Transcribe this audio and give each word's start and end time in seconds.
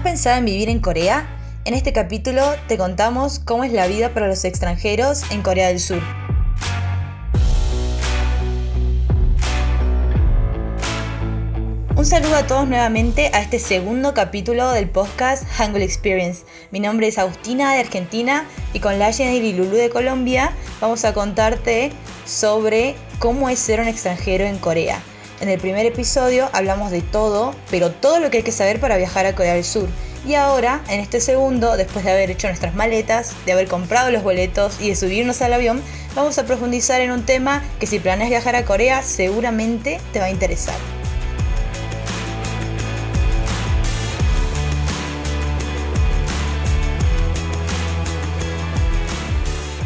¿Has 0.00 0.04
pensado 0.04 0.38
en 0.38 0.46
vivir 0.46 0.70
en 0.70 0.80
Corea? 0.80 1.28
En 1.66 1.74
este 1.74 1.92
capítulo 1.92 2.42
te 2.68 2.78
contamos 2.78 3.38
cómo 3.38 3.64
es 3.64 3.72
la 3.74 3.86
vida 3.86 4.14
para 4.14 4.28
los 4.28 4.46
extranjeros 4.46 5.30
en 5.30 5.42
Corea 5.42 5.68
del 5.68 5.78
Sur. 5.78 6.00
Un 11.96 12.06
saludo 12.06 12.34
a 12.34 12.46
todos 12.46 12.66
nuevamente 12.66 13.30
a 13.34 13.42
este 13.42 13.58
segundo 13.58 14.14
capítulo 14.14 14.72
del 14.72 14.88
podcast 14.88 15.44
Hangul 15.58 15.82
Experience. 15.82 16.46
Mi 16.70 16.80
nombre 16.80 17.08
es 17.08 17.18
Agustina 17.18 17.74
de 17.74 17.80
Argentina 17.80 18.46
y 18.72 18.80
con 18.80 18.98
Layen 18.98 19.34
y 19.34 19.52
Lulu 19.52 19.76
de 19.76 19.90
Colombia 19.90 20.52
vamos 20.80 21.04
a 21.04 21.12
contarte 21.12 21.92
sobre 22.24 22.94
cómo 23.18 23.50
es 23.50 23.58
ser 23.58 23.80
un 23.80 23.88
extranjero 23.88 24.46
en 24.46 24.56
Corea. 24.56 25.02
En 25.40 25.48
el 25.48 25.58
primer 25.58 25.86
episodio 25.86 26.50
hablamos 26.52 26.90
de 26.90 27.00
todo, 27.00 27.54
pero 27.70 27.90
todo 27.90 28.20
lo 28.20 28.30
que 28.30 28.38
hay 28.38 28.42
que 28.42 28.52
saber 28.52 28.78
para 28.78 28.98
viajar 28.98 29.24
a 29.24 29.34
Corea 29.34 29.54
del 29.54 29.64
Sur. 29.64 29.88
Y 30.26 30.34
ahora, 30.34 30.82
en 30.90 31.00
este 31.00 31.18
segundo, 31.18 31.78
después 31.78 32.04
de 32.04 32.10
haber 32.10 32.30
hecho 32.30 32.48
nuestras 32.48 32.74
maletas, 32.74 33.32
de 33.46 33.52
haber 33.52 33.66
comprado 33.66 34.10
los 34.10 34.22
boletos 34.22 34.78
y 34.82 34.90
de 34.90 34.96
subirnos 34.96 35.40
al 35.40 35.54
avión, 35.54 35.82
vamos 36.14 36.36
a 36.36 36.44
profundizar 36.44 37.00
en 37.00 37.10
un 37.10 37.24
tema 37.24 37.62
que 37.78 37.86
si 37.86 37.98
planeas 37.98 38.28
viajar 38.28 38.54
a 38.54 38.66
Corea 38.66 39.02
seguramente 39.02 39.98
te 40.12 40.18
va 40.18 40.26
a 40.26 40.30
interesar. 40.30 40.74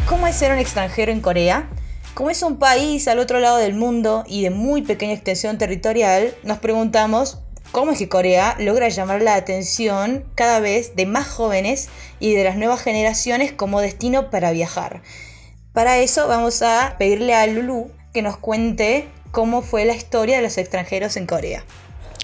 ¿Cómo 0.05 0.27
es 0.27 0.35
ser 0.35 0.51
un 0.51 0.59
extranjero 0.59 1.13
en 1.13 1.21
Corea? 1.21 1.69
Como 2.15 2.29
es 2.29 2.43
un 2.43 2.59
país 2.59 3.09
al 3.09 3.19
otro 3.19 3.41
lado 3.41 3.57
del 3.57 3.73
mundo 3.73 4.23
y 4.25 4.41
de 4.41 4.49
muy 4.49 4.81
pequeña 4.83 5.11
extensión 5.11 5.57
territorial, 5.57 6.33
nos 6.43 6.59
preguntamos 6.59 7.39
cómo 7.73 7.91
es 7.91 7.97
que 7.97 8.07
Corea 8.07 8.55
logra 8.57 8.87
llamar 8.87 9.21
la 9.21 9.35
atención 9.35 10.23
cada 10.33 10.61
vez 10.61 10.95
de 10.95 11.05
más 11.05 11.27
jóvenes 11.27 11.89
y 12.21 12.33
de 12.33 12.45
las 12.45 12.55
nuevas 12.55 12.81
generaciones 12.81 13.51
como 13.51 13.81
destino 13.81 14.29
para 14.29 14.51
viajar. 14.51 15.01
Para 15.73 15.97
eso 15.97 16.29
vamos 16.29 16.61
a 16.61 16.95
pedirle 16.97 17.35
a 17.35 17.47
Lulu 17.47 17.91
que 18.13 18.21
nos 18.21 18.37
cuente 18.37 19.09
cómo 19.31 19.61
fue 19.61 19.83
la 19.83 19.93
historia 19.93 20.37
de 20.37 20.43
los 20.43 20.57
extranjeros 20.57 21.17
en 21.17 21.27
Corea. 21.27 21.65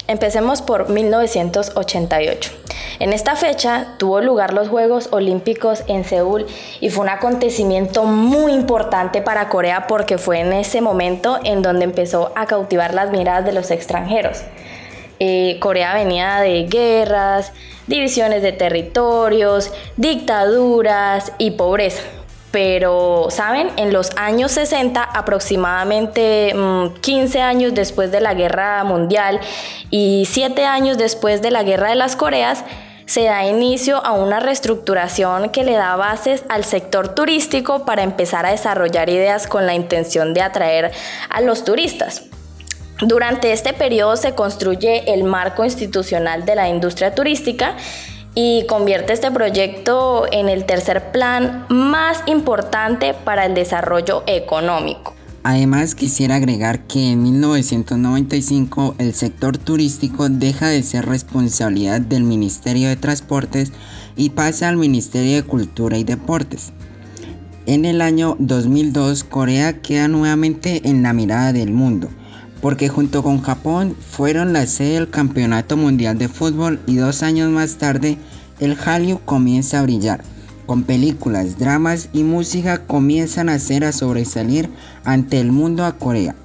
Empecemos 0.08 0.62
por 0.62 0.88
1988. 0.88 2.50
En 2.98 3.12
esta 3.12 3.36
fecha 3.36 3.94
tuvo 3.98 4.20
lugar 4.20 4.52
los 4.52 4.68
Juegos 4.68 5.08
Olímpicos 5.12 5.84
en 5.86 6.04
Seúl 6.04 6.46
y 6.80 6.90
fue 6.90 7.04
un 7.04 7.08
acontecimiento 7.08 8.04
muy 8.04 8.52
importante 8.52 9.22
para 9.22 9.48
Corea 9.48 9.86
porque 9.86 10.18
fue 10.18 10.40
en 10.40 10.52
ese 10.52 10.80
momento 10.80 11.38
en 11.44 11.62
donde 11.62 11.84
empezó 11.84 12.32
a 12.36 12.46
cautivar 12.46 12.94
las 12.94 13.10
miradas 13.10 13.44
de 13.44 13.52
los 13.52 13.70
extranjeros. 13.70 14.42
Eh, 15.20 15.58
Corea 15.60 15.94
venía 15.94 16.40
de 16.40 16.64
guerras, 16.64 17.52
divisiones 17.86 18.42
de 18.42 18.52
territorios, 18.52 19.72
dictaduras 19.96 21.32
y 21.38 21.52
pobreza 21.52 22.02
pero, 22.52 23.28
¿saben? 23.30 23.70
En 23.76 23.92
los 23.92 24.10
años 24.16 24.52
60, 24.52 25.02
aproximadamente 25.02 26.54
15 27.00 27.38
mm, 27.38 27.42
años 27.42 27.74
después 27.74 28.12
de 28.12 28.20
la 28.20 28.34
Guerra 28.34 28.84
Mundial 28.84 29.40
y 29.90 30.28
7 30.30 30.64
años 30.66 30.98
después 30.98 31.42
de 31.42 31.50
la 31.50 31.62
Guerra 31.62 31.88
de 31.88 31.96
las 31.96 32.14
Coreas, 32.14 32.64
se 33.06 33.24
da 33.24 33.44
inicio 33.44 34.04
a 34.04 34.12
una 34.12 34.38
reestructuración 34.38 35.50
que 35.50 35.64
le 35.64 35.72
da 35.72 35.96
bases 35.96 36.44
al 36.48 36.64
sector 36.64 37.14
turístico 37.14 37.84
para 37.84 38.02
empezar 38.02 38.46
a 38.46 38.50
desarrollar 38.50 39.08
ideas 39.08 39.46
con 39.46 39.66
la 39.66 39.74
intención 39.74 40.34
de 40.34 40.42
atraer 40.42 40.92
a 41.28 41.40
los 41.40 41.64
turistas. 41.64 42.24
Durante 43.00 43.52
este 43.52 43.72
periodo 43.72 44.16
se 44.16 44.34
construye 44.34 45.12
el 45.12 45.24
marco 45.24 45.64
institucional 45.64 46.44
de 46.44 46.54
la 46.54 46.68
industria 46.68 47.14
turística 47.14 47.74
y 48.34 48.64
convierte 48.66 49.12
este 49.12 49.30
proyecto 49.30 50.26
en 50.32 50.48
el 50.48 50.64
tercer 50.64 51.12
plan 51.12 51.66
más 51.68 52.22
importante 52.26 53.14
para 53.14 53.46
el 53.46 53.54
desarrollo 53.54 54.22
económico. 54.26 55.14
Además 55.44 55.94
quisiera 55.94 56.36
agregar 56.36 56.86
que 56.86 57.10
en 57.10 57.22
1995 57.22 58.94
el 58.98 59.12
sector 59.12 59.58
turístico 59.58 60.28
deja 60.28 60.68
de 60.68 60.82
ser 60.82 61.06
responsabilidad 61.06 62.00
del 62.00 62.22
Ministerio 62.22 62.88
de 62.88 62.96
Transportes 62.96 63.72
y 64.16 64.30
pasa 64.30 64.68
al 64.68 64.76
Ministerio 64.76 65.34
de 65.34 65.42
Cultura 65.42 65.98
y 65.98 66.04
Deportes. 66.04 66.72
En 67.66 67.84
el 67.84 68.02
año 68.02 68.36
2002 68.38 69.24
Corea 69.24 69.80
queda 69.80 70.06
nuevamente 70.06 70.88
en 70.88 71.02
la 71.02 71.12
mirada 71.12 71.52
del 71.52 71.72
mundo 71.72 72.08
porque 72.62 72.88
junto 72.88 73.24
con 73.24 73.42
Japón 73.42 73.94
fueron 74.00 74.52
la 74.52 74.66
sede 74.66 74.94
del 74.94 75.10
Campeonato 75.10 75.76
Mundial 75.76 76.16
de 76.16 76.28
Fútbol 76.28 76.80
y 76.86 76.96
dos 76.96 77.24
años 77.24 77.50
más 77.50 77.74
tarde 77.74 78.16
el 78.60 78.78
Hallyu 78.78 79.20
comienza 79.24 79.80
a 79.80 79.82
brillar. 79.82 80.22
Con 80.66 80.84
películas, 80.84 81.58
dramas 81.58 82.08
y 82.12 82.22
música 82.22 82.86
comienzan 82.86 83.48
a 83.48 83.54
hacer 83.54 83.84
a 83.84 83.90
sobresalir 83.90 84.70
ante 85.04 85.40
el 85.40 85.50
mundo 85.50 85.84
a 85.84 85.98
Corea. 85.98 86.36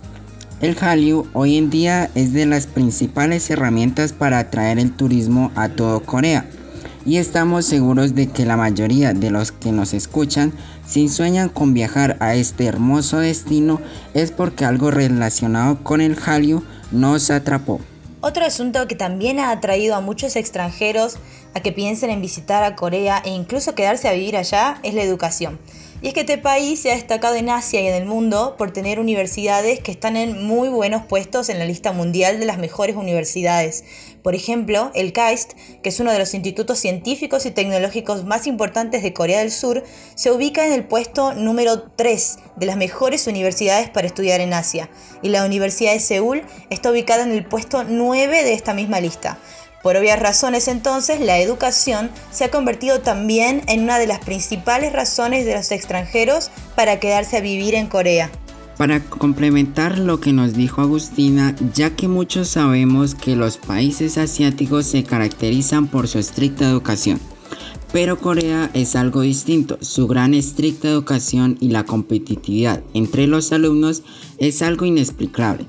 El 0.59 0.75
Hallyu 0.75 1.27
hoy 1.33 1.55
en 1.55 1.69
día 1.69 2.09
es 2.15 2.33
de 2.33 2.47
las 2.47 2.65
principales 2.65 3.47
herramientas 3.51 4.11
para 4.11 4.39
atraer 4.39 4.79
el 4.79 4.91
turismo 4.91 5.51
a 5.55 5.69
todo 5.69 5.99
Corea 5.99 6.49
y 7.07 7.19
estamos 7.19 7.65
seguros 7.65 8.15
de 8.15 8.27
que 8.27 8.45
la 8.45 8.57
mayoría 8.57 9.13
de 9.13 9.31
los 9.31 9.53
que 9.53 9.71
nos 9.71 9.93
escuchan, 9.93 10.51
si 10.85 11.07
sueñan 11.07 11.47
con 11.47 11.73
viajar 11.73 12.17
a 12.19 12.35
este 12.35 12.65
hermoso 12.65 13.19
destino, 13.19 13.79
es 14.13 14.31
porque 14.31 14.65
algo 14.65 14.91
relacionado 14.91 15.81
con 15.83 16.01
el 16.01 16.17
Hallyu 16.17 16.63
nos 16.91 17.31
atrapó. 17.31 17.79
Otro 18.19 18.43
asunto 18.43 18.87
que 18.89 18.95
también 18.95 19.39
ha 19.39 19.51
atraído 19.51 19.95
a 19.95 20.01
muchos 20.01 20.35
extranjeros 20.35 21.15
a 21.53 21.61
que 21.61 21.71
piensen 21.71 22.09
en 22.09 22.21
visitar 22.21 22.63
a 22.63 22.75
Corea 22.75 23.21
e 23.23 23.29
incluso 23.29 23.73
quedarse 23.73 24.09
a 24.09 24.13
vivir 24.13 24.35
allá 24.35 24.77
es 24.83 24.93
la 24.93 25.03
educación. 25.03 25.59
Y 26.01 26.09
es 26.09 26.13
que 26.13 26.19
este 26.19 26.37
país 26.37 26.79
se 26.79 26.91
ha 26.91 26.95
destacado 26.95 27.35
en 27.35 27.49
Asia 27.49 27.81
y 27.81 27.87
en 27.87 27.95
el 27.95 28.05
mundo 28.05 28.55
por 28.55 28.71
tener 28.71 28.99
universidades 28.99 29.79
que 29.79 29.91
están 29.91 30.15
en 30.15 30.45
muy 30.45 30.69
buenos 30.69 31.03
puestos 31.05 31.49
en 31.49 31.57
la 31.57 31.65
lista 31.65 31.91
mundial 31.91 32.39
de 32.39 32.45
las 32.45 32.59
mejores 32.59 32.95
universidades. 32.95 33.83
Por 34.23 34.35
ejemplo, 34.35 34.91
el 34.93 35.13
KAIST, 35.13 35.53
que 35.81 35.89
es 35.89 35.99
uno 35.99 36.11
de 36.11 36.19
los 36.19 36.33
institutos 36.33 36.79
científicos 36.79 37.45
y 37.45 37.51
tecnológicos 37.51 38.25
más 38.25 38.47
importantes 38.47 39.03
de 39.03 39.13
Corea 39.13 39.39
del 39.39 39.51
Sur, 39.51 39.83
se 40.15 40.31
ubica 40.31 40.65
en 40.65 40.73
el 40.73 40.85
puesto 40.85 41.33
número 41.33 41.83
3 41.95 42.39
de 42.55 42.65
las 42.65 42.77
mejores 42.77 43.27
universidades 43.27 43.89
para 43.89 44.07
estudiar 44.07 44.41
en 44.41 44.53
Asia. 44.53 44.89
Y 45.21 45.29
la 45.29 45.45
Universidad 45.45 45.93
de 45.93 45.99
Seúl 45.99 46.43
está 46.69 46.91
ubicada 46.91 47.23
en 47.23 47.31
el 47.31 47.45
puesto 47.45 47.83
9 47.83 48.43
de 48.43 48.53
esta 48.53 48.73
misma 48.73 48.99
lista. 48.99 49.39
Por 49.83 49.95
obvias 49.95 50.19
razones 50.19 50.67
entonces, 50.67 51.21
la 51.21 51.37
educación 51.37 52.11
se 52.31 52.43
ha 52.43 52.51
convertido 52.51 53.01
también 53.01 53.61
en 53.67 53.83
una 53.83 53.99
de 53.99 54.07
las 54.07 54.19
principales 54.19 54.91
razones 54.91 55.45
de 55.45 55.55
los 55.55 55.71
extranjeros 55.71 56.51
para 56.75 56.99
quedarse 56.99 57.37
a 57.37 57.41
vivir 57.41 57.75
en 57.75 57.87
Corea. 57.87 58.31
Para 58.77 59.03
complementar 59.03 59.97
lo 59.97 60.19
que 60.19 60.33
nos 60.33 60.53
dijo 60.53 60.81
Agustina, 60.81 61.55
ya 61.73 61.95
que 61.95 62.07
muchos 62.07 62.49
sabemos 62.49 63.15
que 63.15 63.35
los 63.35 63.57
países 63.57 64.19
asiáticos 64.19 64.85
se 64.85 65.03
caracterizan 65.03 65.87
por 65.87 66.07
su 66.07 66.19
estricta 66.19 66.69
educación, 66.69 67.19
pero 67.91 68.19
Corea 68.19 68.69
es 68.75 68.95
algo 68.95 69.21
distinto, 69.21 69.79
su 69.81 70.07
gran 70.07 70.35
estricta 70.35 70.89
educación 70.89 71.57
y 71.59 71.69
la 71.69 71.85
competitividad 71.85 72.83
entre 72.93 73.25
los 73.25 73.51
alumnos 73.51 74.03
es 74.37 74.61
algo 74.61 74.85
inexplicable. 74.85 75.65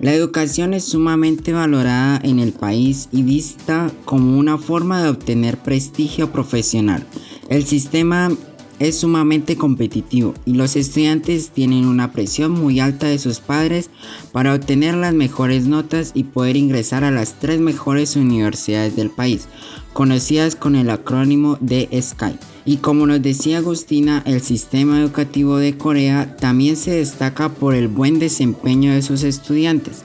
La 0.00 0.12
educación 0.12 0.74
es 0.74 0.84
sumamente 0.84 1.52
valorada 1.52 2.20
en 2.22 2.38
el 2.38 2.52
país 2.52 3.08
y 3.12 3.22
vista 3.22 3.90
como 4.04 4.38
una 4.38 4.58
forma 4.58 5.02
de 5.02 5.08
obtener 5.08 5.56
prestigio 5.58 6.32
profesional. 6.32 7.06
El 7.48 7.64
sistema 7.64 8.30
es 8.78 8.98
sumamente 9.00 9.56
competitivo 9.56 10.34
y 10.44 10.54
los 10.54 10.76
estudiantes 10.76 11.50
tienen 11.50 11.86
una 11.86 12.12
presión 12.12 12.52
muy 12.52 12.80
alta 12.80 13.06
de 13.06 13.18
sus 13.18 13.40
padres 13.40 13.90
para 14.32 14.54
obtener 14.54 14.94
las 14.94 15.14
mejores 15.14 15.66
notas 15.66 16.12
y 16.14 16.24
poder 16.24 16.56
ingresar 16.56 17.04
a 17.04 17.10
las 17.10 17.34
tres 17.38 17.60
mejores 17.60 18.16
universidades 18.16 18.96
del 18.96 19.10
país, 19.10 19.48
conocidas 19.92 20.56
con 20.56 20.76
el 20.76 20.90
acrónimo 20.90 21.58
de 21.60 21.88
SKY. 21.92 22.38
Y 22.64 22.78
como 22.78 23.06
nos 23.06 23.22
decía 23.22 23.58
Agustina, 23.58 24.22
el 24.26 24.40
sistema 24.40 25.00
educativo 25.00 25.56
de 25.56 25.78
Corea 25.78 26.36
también 26.36 26.76
se 26.76 26.90
destaca 26.90 27.48
por 27.48 27.74
el 27.74 27.88
buen 27.88 28.18
desempeño 28.18 28.92
de 28.92 29.02
sus 29.02 29.22
estudiantes. 29.22 30.02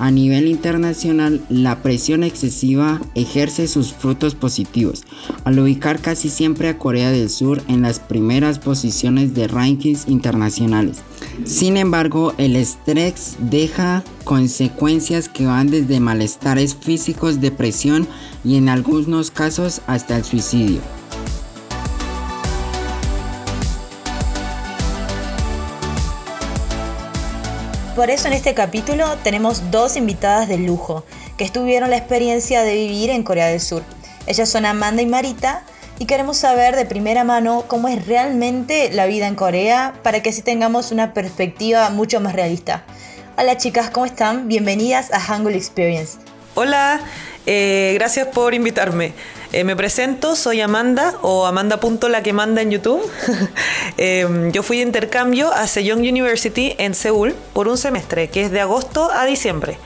A 0.00 0.10
nivel 0.10 0.48
internacional, 0.48 1.42
la 1.50 1.82
presión 1.82 2.24
excesiva 2.24 3.02
ejerce 3.14 3.68
sus 3.68 3.92
frutos 3.92 4.34
positivos, 4.34 5.02
al 5.44 5.58
ubicar 5.58 6.00
casi 6.00 6.30
siempre 6.30 6.70
a 6.70 6.78
Corea 6.78 7.10
del 7.10 7.28
Sur 7.28 7.62
en 7.68 7.82
las 7.82 8.00
primeras 8.00 8.58
posiciones 8.58 9.34
de 9.34 9.46
rankings 9.46 10.08
internacionales. 10.08 11.02
Sin 11.44 11.76
embargo, 11.76 12.32
el 12.38 12.56
estrés 12.56 13.36
deja 13.50 14.02
consecuencias 14.24 15.28
que 15.28 15.44
van 15.44 15.70
desde 15.70 16.00
malestares 16.00 16.74
físicos, 16.74 17.42
depresión 17.42 18.08
y 18.42 18.56
en 18.56 18.70
algunos 18.70 19.30
casos 19.30 19.82
hasta 19.86 20.16
el 20.16 20.24
suicidio. 20.24 20.80
Por 28.00 28.08
eso 28.08 28.28
en 28.28 28.32
este 28.32 28.54
capítulo 28.54 29.18
tenemos 29.22 29.70
dos 29.70 29.94
invitadas 29.98 30.48
de 30.48 30.56
lujo 30.56 31.04
que 31.36 31.44
estuvieron 31.44 31.90
la 31.90 31.98
experiencia 31.98 32.62
de 32.62 32.74
vivir 32.74 33.10
en 33.10 33.22
Corea 33.22 33.48
del 33.48 33.60
Sur. 33.60 33.82
Ellas 34.26 34.48
son 34.48 34.64
Amanda 34.64 35.02
y 35.02 35.06
Marita 35.06 35.64
y 35.98 36.06
queremos 36.06 36.38
saber 36.38 36.76
de 36.76 36.86
primera 36.86 37.24
mano 37.24 37.66
cómo 37.68 37.88
es 37.88 38.06
realmente 38.06 38.90
la 38.90 39.04
vida 39.04 39.26
en 39.26 39.34
Corea 39.34 39.92
para 40.02 40.22
que 40.22 40.30
así 40.30 40.40
tengamos 40.40 40.92
una 40.92 41.12
perspectiva 41.12 41.90
mucho 41.90 42.22
más 42.22 42.32
realista. 42.32 42.84
Hola 43.36 43.58
chicas, 43.58 43.90
¿cómo 43.90 44.06
están? 44.06 44.48
Bienvenidas 44.48 45.12
a 45.12 45.20
Hangul 45.20 45.54
Experience. 45.54 46.16
Hola, 46.54 47.02
eh, 47.44 47.92
gracias 47.96 48.28
por 48.28 48.54
invitarme. 48.54 49.12
Eh, 49.52 49.64
me 49.64 49.74
presento, 49.74 50.36
soy 50.36 50.60
Amanda 50.60 51.14
o 51.22 51.44
Amanda. 51.44 51.80
la 52.08 52.22
que 52.22 52.32
manda 52.32 52.62
en 52.62 52.70
YouTube. 52.70 53.02
Em, 53.96 54.52
yo 54.52 54.62
fui 54.62 54.78
de 54.78 54.84
intercambio 54.84 55.52
a 55.52 55.66
Sejong 55.66 56.00
University 56.00 56.74
en 56.78 56.94
Seúl 56.94 57.34
por 57.52 57.68
un 57.68 57.76
semestre, 57.76 58.28
que 58.28 58.42
es 58.42 58.50
de 58.50 58.60
agosto 58.60 59.10
a 59.12 59.26
diciembre. 59.26 59.78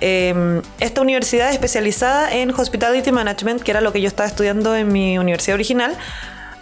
Em, 0.00 0.62
esta 0.80 1.00
universidad 1.00 1.48
es 1.48 1.54
especializada 1.54 2.32
en 2.32 2.50
Hospitality 2.50 3.12
Management, 3.12 3.62
que 3.62 3.72
era 3.72 3.80
lo 3.80 3.92
que 3.92 4.00
yo 4.00 4.08
estaba 4.08 4.28
estudiando 4.28 4.74
en 4.76 4.90
mi 4.92 5.18
universidad 5.18 5.56
original. 5.56 5.96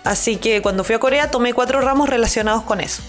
Así 0.02 0.36
que 0.36 0.62
cuando 0.62 0.82
fui 0.82 0.94
a 0.94 0.98
Corea 0.98 1.30
tomé 1.30 1.52
cuatro 1.52 1.80
ramos 1.80 2.08
relacionados 2.08 2.62
con 2.62 2.80
eso. 2.80 3.02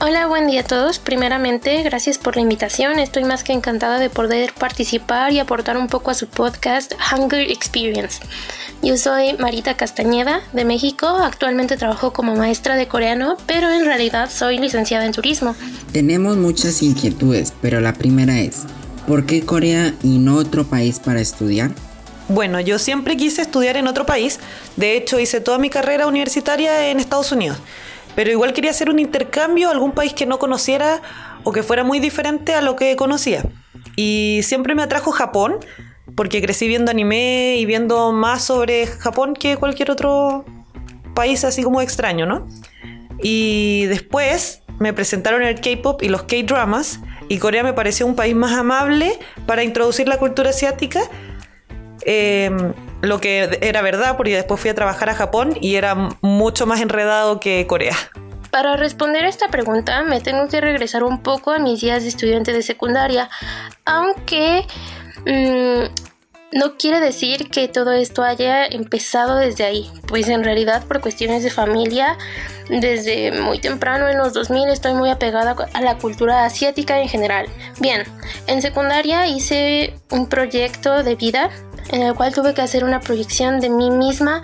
Hola, 0.00 0.26
buen 0.26 0.46
día 0.46 0.60
a 0.60 0.64
todos. 0.64 0.98
Primeramente, 0.98 1.82
gracias 1.82 2.18
por 2.18 2.36
la 2.36 2.42
invitación. 2.42 2.98
Estoy 2.98 3.24
más 3.24 3.44
que 3.44 3.52
encantada 3.52 3.98
de 3.98 4.10
poder 4.10 4.52
participar 4.52 5.32
y 5.32 5.38
aportar 5.38 5.76
un 5.76 5.86
poco 5.86 6.10
a 6.10 6.14
su 6.14 6.26
podcast 6.26 6.94
Hunger 7.12 7.50
Experience. 7.50 8.20
Yo 8.82 8.96
soy 8.96 9.34
Marita 9.38 9.76
Castañeda 9.76 10.42
de 10.52 10.64
México. 10.64 11.06
Actualmente 11.06 11.76
trabajo 11.76 12.12
como 12.12 12.34
maestra 12.34 12.76
de 12.76 12.88
coreano, 12.88 13.36
pero 13.46 13.70
en 13.70 13.84
realidad 13.84 14.30
soy 14.30 14.58
licenciada 14.58 15.06
en 15.06 15.12
turismo. 15.12 15.54
Tenemos 15.92 16.36
muchas 16.36 16.82
inquietudes, 16.82 17.52
pero 17.62 17.80
la 17.80 17.94
primera 17.94 18.38
es, 18.40 18.64
¿Por 19.06 19.26
qué 19.26 19.44
Corea 19.44 19.94
y 20.02 20.18
no 20.18 20.36
otro 20.36 20.64
país 20.64 20.98
para 20.98 21.20
estudiar? 21.20 21.72
Bueno, 22.28 22.58
yo 22.60 22.78
siempre 22.78 23.18
quise 23.18 23.42
estudiar 23.42 23.76
en 23.76 23.86
otro 23.86 24.06
país. 24.06 24.40
De 24.76 24.96
hecho, 24.96 25.20
hice 25.20 25.42
toda 25.42 25.58
mi 25.58 25.68
carrera 25.68 26.06
universitaria 26.06 26.88
en 26.88 27.00
Estados 27.00 27.30
Unidos. 27.30 27.58
Pero 28.14 28.30
igual 28.30 28.52
quería 28.52 28.70
hacer 28.70 28.90
un 28.90 28.98
intercambio 28.98 29.68
a 29.68 29.72
algún 29.72 29.92
país 29.92 30.12
que 30.14 30.26
no 30.26 30.38
conociera 30.38 31.02
o 31.42 31.52
que 31.52 31.62
fuera 31.62 31.84
muy 31.84 32.00
diferente 32.00 32.54
a 32.54 32.60
lo 32.60 32.76
que 32.76 32.96
conocía. 32.96 33.44
Y 33.96 34.40
siempre 34.42 34.74
me 34.74 34.82
atrajo 34.82 35.12
Japón, 35.12 35.58
porque 36.16 36.40
crecí 36.40 36.68
viendo 36.68 36.90
anime 36.90 37.56
y 37.56 37.66
viendo 37.66 38.12
más 38.12 38.44
sobre 38.44 38.86
Japón 38.86 39.34
que 39.34 39.56
cualquier 39.56 39.90
otro 39.90 40.44
país 41.14 41.44
así 41.44 41.62
como 41.62 41.80
extraño, 41.80 42.26
¿no? 42.26 42.46
Y 43.22 43.86
después 43.86 44.62
me 44.78 44.92
presentaron 44.92 45.42
el 45.42 45.60
K-pop 45.60 46.02
y 46.02 46.08
los 46.08 46.24
K-dramas 46.24 47.00
y 47.28 47.38
Corea 47.38 47.62
me 47.62 47.72
pareció 47.72 48.06
un 48.06 48.16
país 48.16 48.34
más 48.34 48.52
amable 48.52 49.18
para 49.46 49.62
introducir 49.62 50.08
la 50.08 50.18
cultura 50.18 50.50
asiática. 50.50 51.00
Em, 52.04 52.74
lo 53.00 53.20
que 53.20 53.58
era 53.60 53.82
verdad, 53.82 54.16
porque 54.16 54.34
después 54.34 54.60
fui 54.60 54.70
a 54.70 54.74
trabajar 54.74 55.10
a 55.10 55.14
Japón 55.14 55.56
y 55.60 55.76
era 55.76 55.94
mucho 56.20 56.66
más 56.66 56.80
enredado 56.80 57.40
que 57.40 57.66
Corea. 57.66 57.96
Para 58.50 58.76
responder 58.76 59.24
a 59.24 59.28
esta 59.28 59.48
pregunta 59.48 60.02
me 60.02 60.20
tengo 60.20 60.46
que 60.48 60.60
regresar 60.60 61.02
un 61.02 61.22
poco 61.22 61.50
a 61.50 61.58
mis 61.58 61.80
días 61.80 62.02
de 62.02 62.08
estudiante 62.08 62.52
de 62.52 62.62
secundaria, 62.62 63.28
aunque 63.84 64.64
mm, 65.26 66.04
no 66.54 66.76
quiere 66.76 67.00
decir 67.00 67.50
que 67.50 67.66
todo 67.66 67.92
esto 67.92 68.22
haya 68.22 68.64
empezado 68.64 69.36
desde 69.36 69.64
ahí, 69.64 69.90
pues 70.06 70.28
en 70.28 70.44
realidad 70.44 70.84
por 70.86 71.00
cuestiones 71.00 71.42
de 71.42 71.50
familia, 71.50 72.16
desde 72.68 73.32
muy 73.32 73.58
temprano 73.58 74.08
en 74.08 74.18
los 74.18 74.32
2000 74.34 74.68
estoy 74.68 74.94
muy 74.94 75.10
apegada 75.10 75.56
a 75.72 75.80
la 75.80 75.98
cultura 75.98 76.44
asiática 76.44 77.00
en 77.00 77.08
general. 77.08 77.46
Bien, 77.80 78.04
en 78.46 78.62
secundaria 78.62 79.26
hice 79.26 79.94
un 80.10 80.28
proyecto 80.28 81.02
de 81.02 81.16
vida 81.16 81.50
en 81.90 82.02
el 82.02 82.14
cual 82.14 82.34
tuve 82.34 82.54
que 82.54 82.62
hacer 82.62 82.84
una 82.84 83.00
proyección 83.00 83.60
de 83.60 83.70
mí 83.70 83.90
misma 83.90 84.42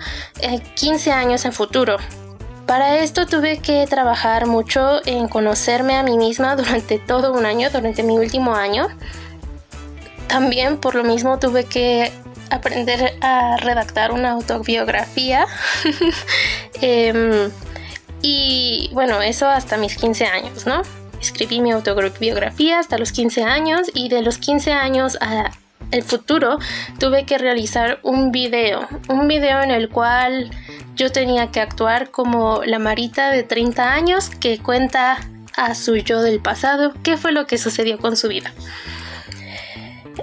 15 0.75 1.09
eh, 1.09 1.13
años 1.13 1.45
en 1.45 1.53
futuro. 1.53 1.97
Para 2.65 2.99
esto 2.99 3.25
tuve 3.25 3.57
que 3.59 3.85
trabajar 3.87 4.45
mucho 4.45 5.05
en 5.05 5.27
conocerme 5.27 5.95
a 5.95 6.03
mí 6.03 6.17
misma 6.17 6.55
durante 6.55 6.99
todo 7.07 7.33
un 7.33 7.45
año, 7.45 7.69
durante 7.69 8.03
mi 8.03 8.17
último 8.17 8.55
año 8.55 8.87
también 10.31 10.77
por 10.77 10.95
lo 10.95 11.03
mismo 11.03 11.39
tuve 11.39 11.65
que 11.65 12.09
aprender 12.49 13.17
a 13.19 13.57
redactar 13.57 14.11
una 14.11 14.31
autobiografía. 14.31 15.45
Em, 16.83 17.51
y 18.23 18.89
bueno, 18.93 19.21
eso 19.21 19.47
hasta 19.47 19.77
mis 19.77 19.95
15 19.97 20.25
años, 20.25 20.65
¿no? 20.65 20.81
Escribí 21.21 21.61
mi 21.61 21.71
autobiografía 21.71 22.79
hasta 22.79 22.97
los 22.97 23.11
15 23.11 23.43
años 23.43 23.91
y 23.93 24.09
de 24.09 24.23
los 24.23 24.39
15 24.39 24.71
años 24.71 25.15
a 25.21 25.51
el 25.91 26.03
futuro 26.03 26.57
tuve 26.99 27.25
que 27.25 27.37
realizar 27.37 27.99
un 28.03 28.31
video, 28.31 28.87
un 29.09 29.27
video 29.27 29.61
en 29.61 29.71
el 29.71 29.89
cual 29.89 30.49
yo 30.95 31.11
tenía 31.11 31.51
que 31.51 31.59
actuar 31.59 32.11
como 32.11 32.61
la 32.65 32.79
Marita 32.79 33.29
de 33.31 33.43
30 33.43 33.93
años 33.93 34.29
que 34.29 34.59
cuenta 34.59 35.17
a 35.55 35.75
su 35.75 35.97
yo 35.97 36.21
del 36.21 36.39
pasado 36.41 36.93
qué 37.03 37.17
fue 37.17 37.31
lo 37.31 37.45
que 37.45 37.57
sucedió 37.57 37.97
con 37.97 38.15
su 38.15 38.27
vida. 38.27 38.51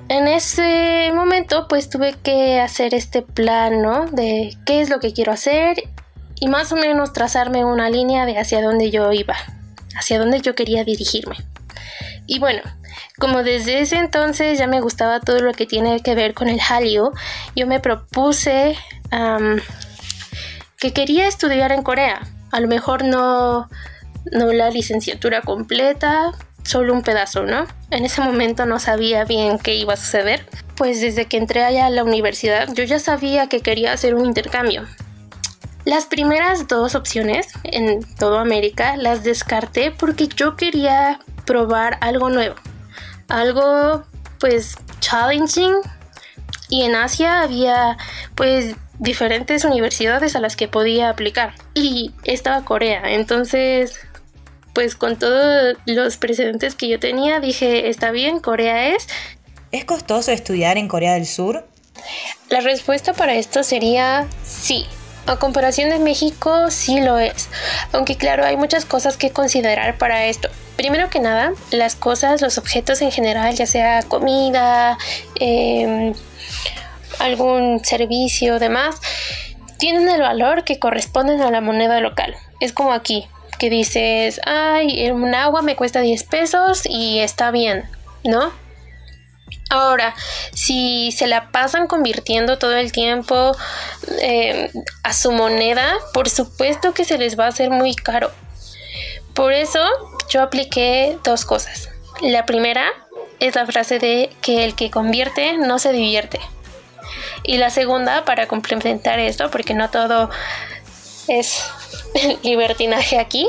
En 0.08 0.28
ese 0.28 1.10
momento 1.14 1.66
pues 1.68 1.88
tuve 1.88 2.14
que 2.22 2.60
hacer 2.60 2.94
este 2.94 3.22
plan, 3.22 3.82
¿no? 3.82 4.06
De 4.06 4.56
qué 4.66 4.80
es 4.80 4.90
lo 4.90 5.00
que 5.00 5.12
quiero 5.12 5.32
hacer 5.32 5.76
y 6.40 6.48
más 6.48 6.72
o 6.72 6.76
menos 6.76 7.12
trazarme 7.12 7.64
una 7.64 7.90
línea 7.90 8.26
de 8.26 8.38
hacia 8.38 8.62
dónde 8.62 8.90
yo 8.90 9.12
iba, 9.12 9.36
hacia 9.96 10.18
dónde 10.18 10.40
yo 10.40 10.54
quería 10.54 10.84
dirigirme. 10.84 11.36
Y 12.26 12.38
bueno, 12.38 12.60
como 13.18 13.42
desde 13.42 13.80
ese 13.80 13.96
entonces 13.96 14.58
ya 14.58 14.66
me 14.66 14.80
gustaba 14.80 15.20
todo 15.20 15.40
lo 15.40 15.52
que 15.52 15.66
tiene 15.66 16.00
que 16.00 16.14
ver 16.14 16.34
con 16.34 16.48
el 16.48 16.60
Hallyu, 16.60 17.12
yo 17.56 17.66
me 17.66 17.80
propuse 17.80 18.76
que 20.78 20.92
quería 20.92 21.26
estudiar 21.26 21.72
en 21.72 21.82
Corea. 21.82 22.20
A 22.52 22.60
lo 22.60 22.68
mejor 22.68 23.04
no, 23.04 23.68
no 24.32 24.52
la 24.52 24.70
licenciatura 24.70 25.42
completa, 25.42 26.32
solo 26.62 26.92
un 26.92 27.02
pedazo, 27.02 27.42
¿no? 27.42 27.66
En 27.90 28.04
ese 28.04 28.20
momento 28.20 28.66
no 28.66 28.78
sabía 28.78 29.24
bien 29.24 29.58
qué 29.58 29.74
iba 29.74 29.94
a 29.94 29.96
suceder, 29.96 30.46
pues 30.76 31.00
desde 31.00 31.26
que 31.26 31.38
entré 31.38 31.64
allá 31.64 31.86
a 31.86 31.90
la 31.90 32.04
universidad 32.04 32.68
yo 32.74 32.84
ya 32.84 32.98
sabía 32.98 33.48
que 33.48 33.60
quería 33.60 33.92
hacer 33.92 34.14
un 34.14 34.26
intercambio. 34.26 34.86
Las 35.84 36.04
primeras 36.04 36.68
dos 36.68 36.94
opciones 36.94 37.48
en 37.64 38.04
toda 38.16 38.42
América 38.42 38.96
las 38.96 39.24
descarté 39.24 39.90
porque 39.90 40.28
yo 40.28 40.56
quería 40.56 41.20
probar 41.46 41.96
algo 42.02 42.28
nuevo, 42.28 42.56
algo 43.28 44.04
pues 44.40 44.76
challenging 45.00 45.74
y 46.68 46.82
en 46.82 46.94
Asia 46.94 47.42
había 47.42 47.96
pues 48.34 48.74
diferentes 48.98 49.64
universidades 49.64 50.34
a 50.34 50.40
las 50.40 50.56
que 50.56 50.68
podía 50.68 51.10
aplicar 51.10 51.54
y 51.74 52.12
estaba 52.24 52.64
Corea, 52.64 53.02
entonces 53.06 54.00
pues 54.74 54.94
con 54.94 55.18
todos 55.18 55.76
los 55.86 56.16
precedentes 56.18 56.74
que 56.74 56.88
yo 56.88 57.00
tenía, 57.00 57.40
dije, 57.40 57.88
está 57.88 58.10
bien, 58.12 58.38
Corea 58.38 58.94
es. 58.94 59.08
¿Es 59.72 59.84
costoso 59.84 60.30
estudiar 60.30 60.78
en 60.78 60.88
Corea 60.88 61.14
del 61.14 61.26
Sur? 61.26 61.66
La 62.48 62.60
respuesta 62.60 63.12
para 63.12 63.34
esto 63.34 63.62
sería 63.62 64.26
sí. 64.44 64.86
A 65.28 65.36
comparación 65.36 65.90
de 65.90 65.98
México, 65.98 66.70
sí 66.70 67.00
lo 67.00 67.18
es. 67.18 67.50
Aunque 67.92 68.16
claro, 68.16 68.46
hay 68.46 68.56
muchas 68.56 68.86
cosas 68.86 69.18
que 69.18 69.30
considerar 69.30 69.98
para 69.98 70.24
esto. 70.24 70.48
Primero 70.74 71.10
que 71.10 71.20
nada, 71.20 71.52
las 71.70 71.96
cosas, 71.96 72.40
los 72.40 72.56
objetos 72.56 73.02
en 73.02 73.12
general, 73.12 73.54
ya 73.54 73.66
sea 73.66 74.02
comida, 74.04 74.96
em, 75.34 76.14
algún 77.18 77.84
servicio, 77.84 78.58
demás, 78.58 78.96
tienen 79.78 80.08
el 80.08 80.22
valor 80.22 80.64
que 80.64 80.78
corresponden 80.78 81.42
a 81.42 81.50
la 81.50 81.60
moneda 81.60 82.00
local. 82.00 82.34
Es 82.60 82.72
como 82.72 82.94
aquí, 82.94 83.28
que 83.58 83.68
dices, 83.68 84.40
ay, 84.46 85.10
un 85.10 85.34
agua 85.34 85.60
me 85.60 85.76
cuesta 85.76 86.00
10 86.00 86.24
pesos 86.24 86.86
y 86.86 87.18
está 87.18 87.50
bien, 87.50 87.84
¿no? 88.24 88.50
Ahora, 89.70 90.14
si 90.52 91.12
se 91.12 91.26
la 91.26 91.50
pasan 91.50 91.86
convirtiendo 91.86 92.58
todo 92.58 92.76
el 92.76 92.92
tiempo 92.92 93.56
eh, 94.20 94.70
a 95.02 95.12
su 95.12 95.32
moneda, 95.32 95.94
por 96.14 96.28
supuesto 96.28 96.94
que 96.94 97.04
se 97.04 97.18
les 97.18 97.38
va 97.38 97.46
a 97.46 97.48
hacer 97.48 97.70
muy 97.70 97.94
caro. 97.94 98.30
Por 99.34 99.52
eso 99.52 99.80
yo 100.28 100.42
apliqué 100.42 101.18
dos 101.22 101.44
cosas. 101.44 101.90
La 102.20 102.46
primera 102.46 102.90
es 103.40 103.54
la 103.54 103.66
frase 103.66 103.98
de 103.98 104.30
que 104.40 104.64
el 104.64 104.74
que 104.74 104.90
convierte 104.90 105.58
no 105.58 105.78
se 105.78 105.92
divierte. 105.92 106.40
Y 107.44 107.58
la 107.58 107.70
segunda, 107.70 108.24
para 108.24 108.48
complementar 108.48 109.18
esto, 109.20 109.50
porque 109.50 109.74
no 109.74 109.90
todo 109.90 110.30
es 111.28 111.62
libertinaje 112.42 113.18
aquí 113.18 113.48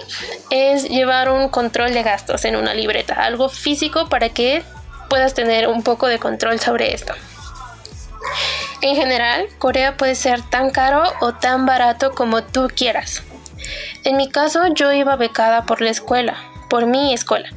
es 0.49 0.89
llevar 0.89 1.29
un 1.29 1.49
control 1.49 1.93
de 1.93 2.03
gastos 2.03 2.45
en 2.45 2.55
una 2.55 2.73
libreta, 2.73 3.13
algo 3.13 3.49
físico 3.49 4.09
para 4.09 4.29
que 4.29 4.63
puedas 5.09 5.33
tener 5.33 5.67
un 5.67 5.83
poco 5.83 6.07
de 6.07 6.19
control 6.19 6.59
sobre 6.59 6.93
esto. 6.93 7.13
En 8.81 8.95
general, 8.95 9.47
Corea 9.57 9.97
puede 9.97 10.15
ser 10.15 10.41
tan 10.41 10.71
caro 10.71 11.03
o 11.19 11.33
tan 11.33 11.65
barato 11.65 12.11
como 12.11 12.43
tú 12.43 12.67
quieras. 12.73 13.23
En 14.05 14.15
mi 14.15 14.29
caso, 14.29 14.61
yo 14.73 14.93
iba 14.93 15.15
becada 15.17 15.65
por 15.65 15.81
la 15.81 15.89
escuela, 15.89 16.37
por 16.69 16.85
mi 16.85 17.13
escuela. 17.13 17.49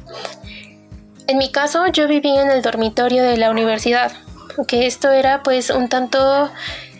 En 1.27 1.37
mi 1.37 1.51
caso, 1.51 1.87
yo 1.87 2.07
vivía 2.07 2.41
en 2.41 2.51
el 2.51 2.61
dormitorio 2.61 3.23
de 3.23 3.37
la 3.37 3.49
universidad, 3.49 4.11
que 4.67 4.85
esto 4.85 5.11
era 5.11 5.41
pues 5.43 5.69
un 5.69 5.87
tanto 5.87 6.51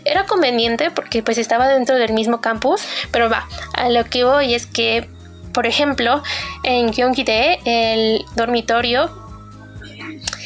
era 0.05 0.25
conveniente 0.25 0.91
porque 0.91 1.24
pues 1.24 1.38
estaba 1.38 1.67
dentro 1.67 1.95
del 1.95 2.13
mismo 2.13 2.41
campus, 2.41 2.81
pero 3.12 3.29
va, 3.29 3.48
a 3.74 3.89
lo 3.89 4.05
que 4.05 4.24
voy 4.24 4.53
es 4.53 4.65
que, 4.65 5.10
por 5.53 5.65
ejemplo, 5.65 6.24
en 6.63 6.91
Gyeonggi-dae, 6.91 7.60
el 7.65 8.25
dormitorio, 8.36 9.23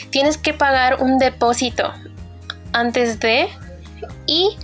tienes 0.09 0.37
que 0.37 0.53
pagar 0.53 1.01
un 1.01 1.17
depósito 1.17 1.93
antes 2.73 3.19
de 3.19 3.47
y 4.25 4.57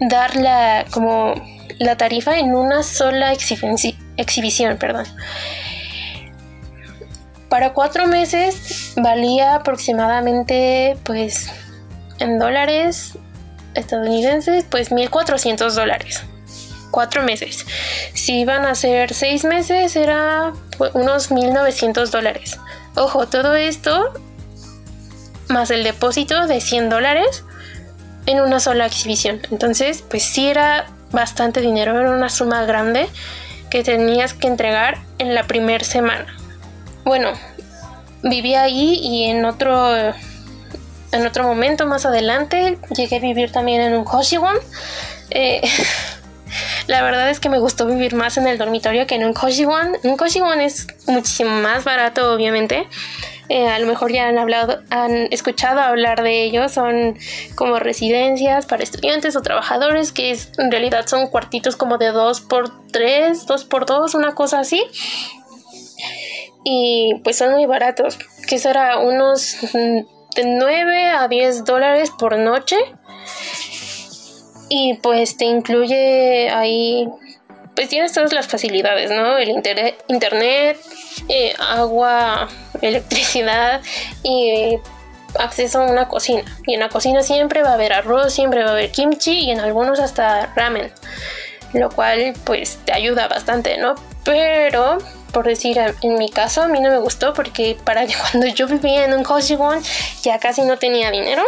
dar 0.00 0.36
la, 0.36 0.84
como 0.90 1.34
la 1.78 1.96
tarifa 1.96 2.38
en 2.38 2.54
una 2.54 2.82
sola 2.82 3.32
exhibición, 3.32 4.76
perdón. 4.78 5.06
Para 7.48 7.72
cuatro 7.72 8.06
meses 8.06 8.94
valía 8.96 9.54
aproximadamente, 9.54 10.96
pues, 11.04 11.50
en 12.18 12.38
dólares 12.38 13.16
estadounidenses, 13.74 14.64
pues 14.68 14.90
1.400 14.90 15.72
dólares. 15.72 16.22
Cuatro 16.90 17.22
meses. 17.22 17.66
Si 18.14 18.40
iban 18.40 18.64
a 18.64 18.74
ser 18.74 19.12
seis 19.12 19.44
meses, 19.44 19.96
era 19.96 20.52
pues, 20.78 20.94
unos 20.94 21.30
1.900 21.30 22.10
dólares. 22.10 22.58
Ojo, 22.96 23.26
todo 23.26 23.54
esto 23.56 24.12
más 25.48 25.70
el 25.70 25.84
depósito 25.84 26.46
de 26.46 26.60
100 26.60 26.90
dólares 26.90 27.44
en 28.26 28.40
una 28.40 28.60
sola 28.60 28.86
exhibición. 28.86 29.40
Entonces, 29.50 30.02
pues 30.08 30.22
sí 30.22 30.48
era 30.48 30.86
bastante 31.12 31.60
dinero, 31.60 31.98
era 31.98 32.10
una 32.10 32.28
suma 32.28 32.64
grande 32.64 33.08
que 33.70 33.82
tenías 33.82 34.34
que 34.34 34.46
entregar 34.46 34.98
en 35.18 35.34
la 35.34 35.44
primera 35.44 35.84
semana. 35.84 36.26
Bueno, 37.04 37.32
viví 38.22 38.54
ahí 38.54 38.98
y 39.02 39.24
en 39.24 39.44
otro 39.44 40.14
en 41.14 41.26
otro 41.26 41.44
momento 41.44 41.86
más 41.86 42.06
adelante 42.06 42.78
llegué 42.94 43.16
a 43.16 43.20
vivir 43.20 43.52
también 43.52 43.80
en 43.80 43.94
un 43.94 44.04
Hoshiwon. 44.06 44.56
Eh, 45.30 45.62
la 46.86 47.02
verdad 47.02 47.30
es 47.30 47.40
que 47.40 47.48
me 47.48 47.58
gustó 47.58 47.86
vivir 47.86 48.14
más 48.14 48.36
en 48.36 48.46
el 48.46 48.58
dormitorio 48.58 49.06
que 49.06 49.14
en 49.14 49.24
un 49.24 49.32
Koshiwon. 49.32 49.96
Un 50.02 50.16
Koshiwon 50.16 50.60
es 50.60 50.86
muchísimo 51.06 51.50
más 51.50 51.84
barato, 51.84 52.32
obviamente, 52.32 52.88
eh, 53.48 53.68
a 53.68 53.78
lo 53.78 53.86
mejor 53.86 54.10
ya 54.10 54.28
han 54.28 54.38
hablado, 54.38 54.80
han 54.90 55.32
escuchado 55.32 55.80
hablar 55.80 56.22
de 56.22 56.44
ellos, 56.44 56.72
son 56.72 57.18
como 57.54 57.78
residencias 57.78 58.64
para 58.64 58.82
estudiantes 58.82 59.36
o 59.36 59.42
trabajadores, 59.42 60.12
que 60.12 60.36
en 60.58 60.70
realidad 60.70 61.06
son 61.06 61.28
cuartitos 61.28 61.76
como 61.76 61.98
de 61.98 62.08
2 62.08 62.40
por 62.42 62.86
3 62.90 63.46
2 63.46 63.64
por 63.64 63.86
2 63.86 64.14
una 64.14 64.34
cosa 64.34 64.60
así. 64.60 64.82
Y 66.64 67.20
pues 67.22 67.36
son 67.36 67.52
muy 67.52 67.66
baratos, 67.66 68.18
que 68.48 68.58
será 68.58 68.98
unos 68.98 69.56
mm, 69.74 69.98
de 70.36 70.44
9 70.44 71.10
a 71.10 71.28
10 71.28 71.64
dólares 71.64 72.10
por 72.18 72.38
noche. 72.38 72.76
Y 74.70 74.94
pues 75.02 75.36
te 75.36 75.44
incluye 75.44 76.48
ahí 76.48 77.06
pues 77.74 77.88
tienes 77.88 78.12
todas 78.12 78.32
las 78.32 78.46
facilidades, 78.46 79.10
¿no? 79.10 79.36
El 79.38 79.48
internet, 79.48 80.78
eh, 81.28 81.54
agua, 81.58 82.48
electricidad 82.82 83.82
y 84.22 84.78
acceso 85.38 85.80
a 85.80 85.90
una 85.90 86.08
cocina. 86.08 86.44
Y 86.66 86.74
en 86.74 86.80
la 86.80 86.88
cocina 86.88 87.22
siempre 87.22 87.62
va 87.62 87.70
a 87.70 87.74
haber 87.74 87.92
arroz, 87.92 88.32
siempre 88.32 88.62
va 88.62 88.70
a 88.70 88.72
haber 88.72 88.90
kimchi 88.90 89.32
y 89.40 89.50
en 89.50 89.60
algunos 89.60 89.98
hasta 90.00 90.52
ramen. 90.54 90.92
Lo 91.72 91.90
cual 91.90 92.34
pues 92.44 92.78
te 92.84 92.92
ayuda 92.92 93.26
bastante, 93.26 93.76
¿no? 93.78 93.96
Pero 94.24 94.98
por 95.32 95.44
decir, 95.44 95.78
en 96.02 96.14
mi 96.14 96.30
caso 96.30 96.62
a 96.62 96.68
mí 96.68 96.80
no 96.80 96.90
me 96.90 96.98
gustó 96.98 97.34
porque 97.34 97.76
para 97.84 98.06
cuando 98.30 98.46
yo 98.46 98.68
vivía 98.68 99.04
en 99.04 99.14
un 99.14 99.24
Koshiwon 99.24 99.82
ya 100.22 100.38
casi 100.38 100.62
no 100.62 100.78
tenía 100.78 101.10
dinero. 101.10 101.42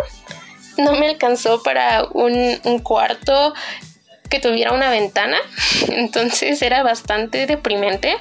No 0.76 0.92
me 0.92 1.08
alcanzó 1.08 1.62
para 1.62 2.04
un 2.12 2.80
cuarto 2.82 3.54
que 4.28 4.40
tuviera 4.40 4.72
una 4.72 4.90
ventana, 4.90 5.38
entonces 5.88 6.62
era 6.62 6.82
bastante 6.82 7.46
deprimente. 7.46 8.16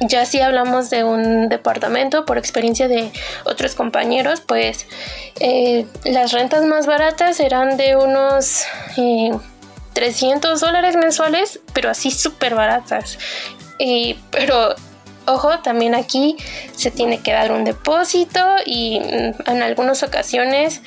Ya 0.00 0.26
si 0.26 0.40
hablamos 0.40 0.90
de 0.90 1.04
un 1.04 1.48
departamento, 1.48 2.24
por 2.24 2.36
experiencia 2.36 2.88
de 2.88 3.12
otros 3.44 3.76
compañeros, 3.76 4.40
pues 4.40 4.86
eh, 5.38 5.86
las 6.04 6.32
rentas 6.32 6.64
más 6.64 6.86
baratas 6.86 7.38
eran 7.38 7.76
de 7.76 7.94
unos 7.94 8.64
300 9.92 10.60
eh, 10.60 10.66
dólares 10.66 10.96
mensuales, 10.96 11.60
pero 11.72 11.88
así 11.88 12.10
súper 12.10 12.56
baratas. 12.56 13.16
pero 14.32 14.74
ojo, 15.26 15.60
también 15.60 15.94
aquí 15.94 16.36
se 16.74 16.90
tiene 16.90 17.20
que 17.20 17.32
dar 17.32 17.52
un 17.52 17.64
depósito 17.64 18.40
y 18.66 18.98
mm, 18.98 19.50
en 19.50 19.62
algunas 19.62 20.02
ocasiones 20.02 20.82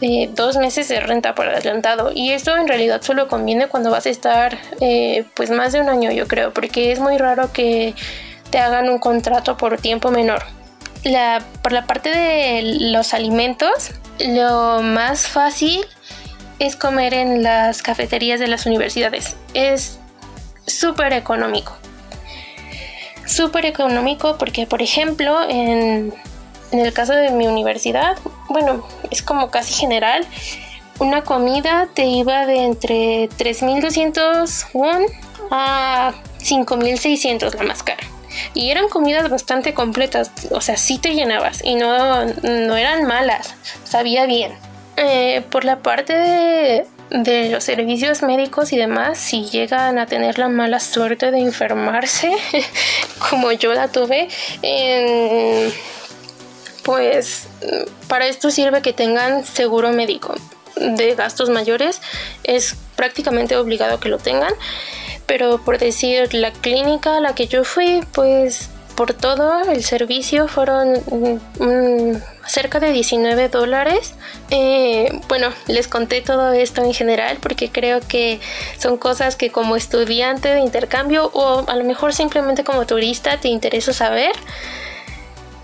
dos 0.00 0.56
meses 0.56 0.88
de 0.88 1.00
renta 1.00 1.34
por 1.34 1.48
adelantado. 1.48 2.10
Y 2.14 2.32
esto 2.32 2.56
en 2.56 2.68
realidad 2.68 3.02
solo 3.02 3.28
conviene 3.28 3.68
cuando 3.68 3.90
vas 3.90 4.06
a 4.06 4.10
estar 4.10 4.58
eh, 4.80 5.24
pues 5.34 5.50
más 5.50 5.72
de 5.72 5.80
un 5.80 5.88
año 5.88 6.10
yo 6.10 6.26
creo 6.26 6.52
porque 6.52 6.92
es 6.92 7.00
muy 7.00 7.18
raro 7.18 7.52
que 7.52 7.94
te 8.50 8.58
hagan 8.58 8.88
un 8.88 8.98
contrato 8.98 9.56
por 9.56 9.78
tiempo 9.78 10.10
menor. 10.10 10.42
La, 11.04 11.42
por 11.62 11.72
la 11.72 11.86
parte 11.86 12.10
de 12.10 12.62
los 12.92 13.14
alimentos 13.14 13.92
lo 14.18 14.82
más 14.82 15.28
fácil 15.28 15.84
es 16.58 16.74
comer 16.74 17.14
en 17.14 17.42
las 17.42 17.82
cafeterías 17.82 18.40
de 18.40 18.48
las 18.48 18.66
universidades. 18.66 19.36
Es 19.54 19.98
súper 20.66 21.12
económico. 21.12 21.76
Súper 23.24 23.66
económico 23.66 24.36
porque 24.38 24.66
por 24.66 24.82
ejemplo 24.82 25.38
en 25.48 26.12
en 26.72 26.80
el 26.80 26.92
caso 26.92 27.12
de 27.12 27.30
mi 27.30 27.46
universidad, 27.46 28.16
bueno, 28.48 28.86
es 29.10 29.22
como 29.22 29.50
casi 29.50 29.74
general, 29.74 30.26
una 30.98 31.22
comida 31.22 31.88
te 31.92 32.06
iba 32.06 32.46
de 32.46 32.64
entre 32.64 33.28
3.200 33.28 34.68
won 34.72 35.02
a 35.50 36.14
5.600 36.40 37.54
la 37.54 37.62
más 37.64 37.82
cara. 37.82 38.02
Y 38.54 38.70
eran 38.70 38.88
comidas 38.88 39.28
bastante 39.30 39.74
completas, 39.74 40.30
o 40.50 40.60
sea, 40.60 40.76
sí 40.76 40.98
te 40.98 41.14
llenabas 41.14 41.64
y 41.64 41.74
no, 41.74 42.24
no 42.26 42.76
eran 42.76 43.06
malas, 43.06 43.54
sabía 43.84 44.26
bien. 44.26 44.52
Eh, 44.96 45.42
por 45.50 45.64
la 45.64 45.80
parte 45.80 46.14
de, 47.10 47.50
los 47.50 47.64
servicios 47.64 48.22
médicos 48.22 48.72
y 48.72 48.78
demás, 48.78 49.18
si 49.18 49.44
llegan 49.44 49.98
a 49.98 50.06
tener 50.06 50.38
la 50.38 50.48
mala 50.48 50.80
suerte 50.80 51.30
de 51.30 51.38
enfermarse, 51.38 52.32
como 53.30 53.52
yo 53.52 53.74
la 53.74 53.88
tuve, 53.88 54.28
pues 56.82 57.48
para 58.08 58.26
esto 58.26 58.50
sirve 58.50 58.82
que 58.82 58.92
tengan 58.92 59.44
seguro 59.44 59.92
médico 59.92 60.34
de 60.76 61.14
gastos 61.14 61.50
mayores. 61.50 62.00
Es 62.44 62.76
prácticamente 62.96 63.56
obligado 63.56 64.00
que 64.00 64.08
lo 64.08 64.18
tengan. 64.18 64.52
Pero 65.26 65.58
por 65.64 65.78
decir, 65.78 66.32
la 66.34 66.52
clínica 66.52 67.16
a 67.16 67.20
la 67.20 67.34
que 67.34 67.48
yo 67.48 67.64
fui, 67.64 68.00
pues 68.12 68.70
por 68.96 69.12
todo 69.12 69.60
el 69.70 69.84
servicio 69.84 70.48
fueron 70.48 70.94
mm, 70.94 72.16
cerca 72.46 72.80
de 72.80 72.92
19 72.92 73.48
dólares. 73.48 74.14
Eh, 74.50 75.20
bueno, 75.28 75.48
les 75.66 75.86
conté 75.86 76.22
todo 76.22 76.52
esto 76.52 76.82
en 76.82 76.94
general 76.94 77.36
porque 77.42 77.70
creo 77.70 78.00
que 78.00 78.40
son 78.78 78.96
cosas 78.96 79.36
que 79.36 79.50
como 79.50 79.76
estudiante 79.76 80.48
de 80.48 80.60
intercambio 80.60 81.30
o 81.34 81.68
a 81.68 81.76
lo 81.76 81.84
mejor 81.84 82.14
simplemente 82.14 82.64
como 82.64 82.86
turista 82.86 83.38
te 83.38 83.48
interesa 83.48 83.92
saber. 83.92 84.32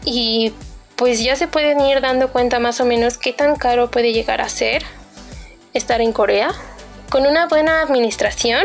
Y 0.05 0.53
pues 0.97 1.23
ya 1.23 1.37
se 1.37 1.49
pueden 1.49 1.81
ir 1.81 2.01
dando 2.01 2.29
cuenta 2.29 2.59
más 2.59 2.81
o 2.81 2.85
menos 2.85 3.19
qué 3.19 3.33
tan 3.33 3.57
caro 3.57 3.91
puede 3.91 4.13
llegar 4.13 4.41
a 4.41 4.49
ser 4.49 4.83
estar 5.75 6.01
en 6.01 6.13
Corea. 6.13 6.51
Con 7.11 7.27
una 7.27 7.47
buena 7.47 7.83
administración, 7.83 8.65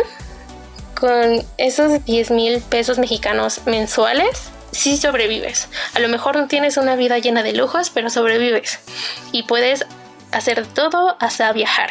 con 0.99 1.43
esos 1.57 2.05
10 2.05 2.31
mil 2.31 2.61
pesos 2.61 2.97
mexicanos 2.97 3.61
mensuales, 3.65 4.49
sí 4.71 4.97
sobrevives. 4.97 5.69
A 5.93 5.99
lo 5.99 6.09
mejor 6.09 6.37
no 6.37 6.47
tienes 6.47 6.77
una 6.77 6.95
vida 6.95 7.17
llena 7.19 7.43
de 7.43 7.53
lujos, 7.53 7.89
pero 7.89 8.09
sobrevives. 8.09 8.79
Y 9.31 9.43
puedes 9.43 9.85
hacer 10.31 10.65
todo 10.65 11.17
hasta 11.19 11.51
viajar. 11.51 11.89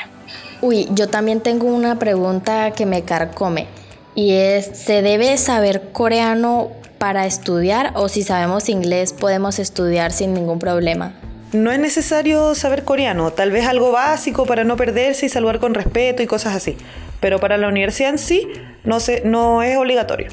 Uy, 0.61 0.88
yo 0.90 1.09
también 1.09 1.40
tengo 1.40 1.66
una 1.66 1.99
pregunta 1.99 2.71
que 2.73 2.87
me 2.87 3.05
carcome. 3.05 3.66
Y 4.14 4.33
es, 4.33 4.78
¿se 4.78 5.02
debe 5.02 5.37
saber 5.37 5.93
coreano 5.93 6.71
para 6.99 7.26
estudiar 7.26 7.93
o 7.95 8.09
si 8.09 8.23
sabemos 8.23 8.69
inglés 8.69 9.12
podemos 9.12 9.59
estudiar 9.59 10.12
sin 10.12 10.35
ningún 10.35 10.59
problema? 10.59 11.15
No 11.53 11.71
es 11.71 11.79
necesario 11.79 12.55
saber 12.55 12.85
coreano, 12.85 13.33
tal 13.33 13.50
vez 13.50 13.67
algo 13.67 13.93
básico 13.93 14.47
para 14.47 14.65
no 14.65 14.76
perderse 14.76 15.26
y 15.26 15.29
saludar 15.29 15.61
con 15.61 15.75
respeto 15.75 16.23
y 16.23 16.26
cosas 16.26 16.55
así. 16.55 16.76
Pero 17.21 17.38
para 17.38 17.57
la 17.57 17.69
universidad 17.69 18.11
en 18.11 18.19
sí 18.19 18.49
no, 18.85 19.00
se, 19.00 19.23
no 19.25 19.62
es 19.62 19.76
obligatorio. 19.76 20.29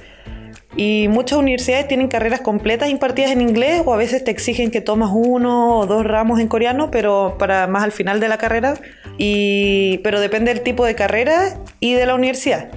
Y 0.75 1.07
muchas 1.07 1.37
universidades 1.37 1.87
tienen 1.87 2.07
carreras 2.07 2.41
completas 2.41 2.89
impartidas 2.89 3.31
en 3.31 3.41
inglés 3.41 3.83
o 3.85 3.93
a 3.93 3.97
veces 3.97 4.23
te 4.23 4.31
exigen 4.31 4.71
que 4.71 4.81
tomas 4.81 5.11
uno 5.13 5.77
o 5.77 5.85
dos 5.85 6.03
ramos 6.03 6.39
en 6.39 6.47
coreano, 6.47 6.89
pero 6.89 7.35
para 7.37 7.67
más 7.67 7.83
al 7.83 7.91
final 7.91 8.19
de 8.19 8.27
la 8.27 8.39
carrera. 8.39 8.73
Y, 9.19 9.99
pero 9.99 10.19
depende 10.19 10.51
del 10.51 10.63
tipo 10.63 10.83
de 10.85 10.95
carrera 10.95 11.59
y 11.79 11.93
de 11.93 12.05
la 12.07 12.15
universidad. 12.15 12.69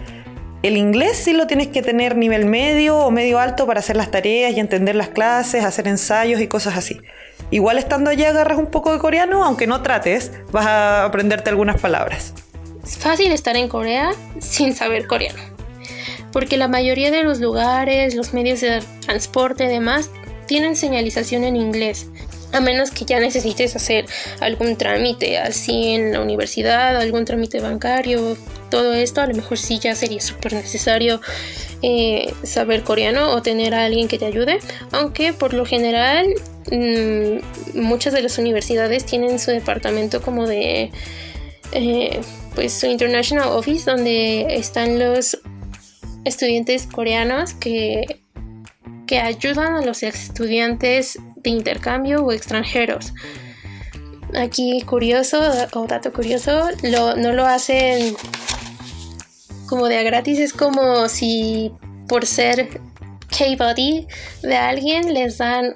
El 0.67 0.77
inglés 0.77 1.19
sí 1.19 1.33
lo 1.33 1.47
tienes 1.47 1.69
que 1.69 1.81
tener 1.81 2.17
nivel 2.17 2.45
medio 2.45 2.99
o 2.99 3.13
medio 3.13 3.39
alto 3.39 3.69
para 3.69 3.79
hacer 3.79 3.95
las 3.95 4.11
tareas 4.11 4.53
y 4.53 4.59
entender 4.59 4.97
las 4.97 5.11
clases, 5.11 5.65
hacer 5.65 5.87
ensayos 5.87 6.41
y 6.41 6.49
cosas 6.49 6.77
así. 6.77 7.01
Igual 7.53 7.79
estando 7.79 8.11
allá 8.11 8.31
agarras 8.31 8.59
un 8.59 8.67
poco 8.67 8.93
de 8.93 8.99
coreano, 8.99 9.45
aunque 9.45 9.69
no 9.69 9.81
trates, 9.83 10.33
vas 10.51 10.67
a 10.67 11.05
aprenderte 11.05 11.51
algunas 11.51 11.81
palabras. 11.81 12.35
es 12.85 12.99
fácil 12.99 13.31
estar 13.31 13.57
en 13.57 13.69
Corea 13.69 14.11
sin 14.41 14.75
saber 14.75 15.07
coreano. 15.07 15.39
Porque 16.33 16.57
la 16.57 16.67
mayoría 16.67 17.13
de 17.13 17.23
los 17.23 17.39
lugares, 17.39 18.17
los 18.17 18.35
medios 18.35 18.61
de 18.61 18.83
transporte 19.03 19.67
y 19.67 19.69
demás 19.69 20.11
tienen 20.47 20.75
señalización 20.75 21.45
en 21.45 21.55
inglés. 21.55 22.09
A 22.53 22.61
menos 22.61 22.91
que 22.91 23.05
ya 23.05 23.21
necesites 23.21 23.77
hacer 23.77 24.07
algún 24.41 24.77
trámite 24.77 25.39
así 25.39 25.89
en 25.91 26.13
la 26.13 26.21
universidad, 26.21 26.97
algún 26.97 27.25
trámite 27.25 27.61
bancario, 27.61 28.37
todo 28.71 28.95
esto, 28.95 29.21
a 29.21 29.27
lo 29.27 29.35
mejor 29.35 29.59
sí 29.59 29.79
ya 29.79 29.95
sería 29.95 30.21
súper 30.21 30.53
necesario 30.53 31.21
eh, 31.83 32.33
saber 32.43 32.83
coreano 32.83 33.31
o 33.33 33.43
tener 33.43 33.75
a 33.75 33.85
alguien 33.85 34.09
que 34.09 34.19
te 34.19 34.27
ayude. 34.27 34.59
Aunque 34.93 35.33
por 35.33 35.55
lo 35.55 35.65
general 35.65 36.27
mm, 36.71 37.79
muchas 37.81 38.13
de 38.13 38.23
las 38.23 38.39
universidades 38.39 39.05
tienen 39.05 39.39
su 39.39 39.51
departamento 39.51 40.23
como 40.23 40.47
de 40.47 40.91
eh, 41.73 42.21
pues 42.55 42.73
su 42.73 42.87
International 42.87 43.49
Office 43.49 43.91
donde 43.91 44.47
están 44.55 44.99
los 44.99 45.39
estudiantes 46.25 46.87
coreanos 46.87 47.55
que, 47.55 48.21
que 49.07 49.21
ayudan 49.21 49.75
a 49.75 49.83
los 49.83 50.03
estudiantes 50.03 51.19
de 51.47 51.51
intercambio 51.51 52.25
o 52.25 52.33
extranjeros. 52.33 53.15
Aquí 54.35 54.83
curioso 54.83 55.41
o 55.73 55.87
dato 55.87 56.13
curioso, 56.13 56.69
no 57.17 57.33
lo 57.33 57.47
hacen 57.47 58.17
como 59.69 59.87
de 59.87 59.99
a 59.99 60.03
gratis, 60.03 60.39
es 60.39 60.53
como 60.53 61.09
si 61.09 61.73
por 62.09 62.27
ser 62.27 62.81
K-Buddy 63.31 64.07
de 64.43 64.57
alguien 64.57 65.15
les 65.15 65.39
dan 65.39 65.75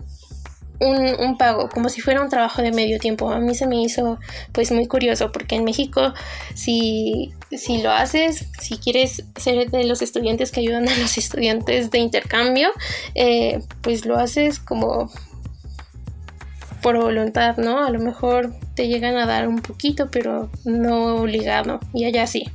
un, 0.80 1.36
pago, 1.36 1.68
como 1.68 1.88
si 1.88 2.00
fuera 2.00 2.22
un 2.22 2.30
trabajo 2.30 2.62
de 2.62 2.72
medio 2.72 2.98
tiempo. 2.98 3.30
A 3.30 3.38
mí 3.38 3.54
se 3.54 3.66
me 3.66 3.80
hizo 3.82 4.18
pues 4.52 4.72
muy 4.72 4.86
curioso 4.86 5.30
porque 5.30 5.56
en 5.56 5.64
México 5.64 6.14
si, 6.54 7.32
si 7.52 7.82
lo 7.82 7.90
haces, 7.90 8.46
si 8.58 8.78
quieres 8.78 9.24
ser 9.36 9.70
de 9.70 9.84
los 9.84 10.00
estudiantes 10.02 10.50
que 10.50 10.60
ayudan 10.60 10.88
a 10.88 10.96
los 10.96 11.18
estudiantes 11.24 11.90
de 11.90 11.98
intercambio, 11.98 12.70
eh, 13.14 13.60
pues 13.82 14.06
lo 14.06 14.18
haces 14.18 14.58
como 14.58 15.10
por 16.82 16.98
voluntad, 16.98 17.56
¿no? 17.56 17.84
A 17.84 17.90
lo 17.90 17.98
mejor 17.98 18.52
te 18.74 18.88
llegan 18.88 19.16
a 19.16 19.26
dar 19.26 19.48
un 19.48 19.60
poquito, 19.60 20.10
pero 20.10 20.50
no 20.64 21.16
obligado. 21.16 21.80
Y 21.94 22.04
allá 22.04 22.26
sí. 22.26 22.48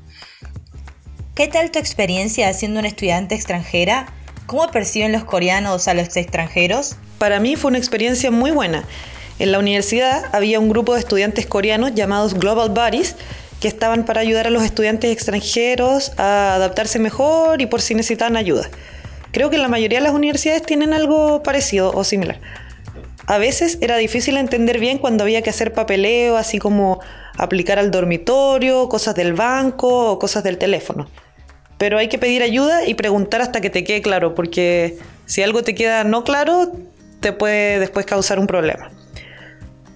¿Qué 1.35 1.47
tal 1.47 1.71
tu 1.71 1.79
experiencia 1.79 2.51
siendo 2.53 2.79
una 2.79 2.87
estudiante 2.87 3.35
extranjera? 3.35 4.07
¿Cómo 4.45 4.69
perciben 4.69 5.11
los 5.11 5.23
coreanos 5.23 5.87
a 5.87 5.93
los 5.93 6.15
extranjeros? 6.15 6.95
Para 7.17 7.39
mí 7.39 7.55
fue 7.55 7.69
una 7.69 7.77
experiencia 7.77 8.31
muy 8.31 8.51
buena. 8.51 8.83
En 9.37 9.51
la 9.51 9.59
universidad 9.59 10.23
había 10.33 10.59
un 10.59 10.69
grupo 10.69 10.93
de 10.93 11.01
estudiantes 11.01 11.45
coreanos 11.45 11.93
llamados 11.93 12.35
Global 12.35 12.69
Buddies 12.69 13.15
que 13.59 13.67
estaban 13.67 14.05
para 14.05 14.21
ayudar 14.21 14.47
a 14.47 14.49
los 14.49 14.63
estudiantes 14.63 15.11
extranjeros 15.11 16.13
a 16.17 16.55
adaptarse 16.55 16.99
mejor 16.99 17.61
y 17.61 17.65
por 17.65 17.81
si 17.81 17.95
necesitaban 17.95 18.37
ayuda. 18.37 18.69
Creo 19.31 19.49
que 19.49 19.57
la 19.57 19.67
mayoría 19.67 19.99
de 19.99 20.03
las 20.05 20.13
universidades 20.13 20.63
tienen 20.63 20.93
algo 20.93 21.43
parecido 21.43 21.91
o 21.91 22.05
similar. 22.05 22.39
A 23.27 23.37
veces 23.37 23.79
era 23.81 23.97
difícil 23.97 24.37
entender 24.37 24.79
bien 24.79 24.97
cuando 24.97 25.23
había 25.23 25.41
que 25.41 25.49
hacer 25.49 25.73
papeleo, 25.73 26.37
así 26.37 26.59
como 26.59 26.99
aplicar 27.37 27.79
al 27.79 27.91
dormitorio, 27.91 28.87
cosas 28.87 29.15
del 29.15 29.33
banco 29.33 30.11
o 30.11 30.19
cosas 30.19 30.43
del 30.43 30.57
teléfono. 30.57 31.09
Pero 31.77 31.97
hay 31.97 32.07
que 32.07 32.19
pedir 32.19 32.43
ayuda 32.43 32.85
y 32.85 32.93
preguntar 32.93 33.41
hasta 33.41 33.61
que 33.61 33.69
te 33.69 33.83
quede 33.83 34.01
claro, 34.01 34.35
porque 34.35 34.97
si 35.25 35.41
algo 35.41 35.63
te 35.63 35.75
queda 35.75 36.03
no 36.03 36.23
claro, 36.23 36.71
te 37.19 37.33
puede 37.33 37.79
después 37.79 38.05
causar 38.05 38.39
un 38.39 38.47
problema. 38.47 38.91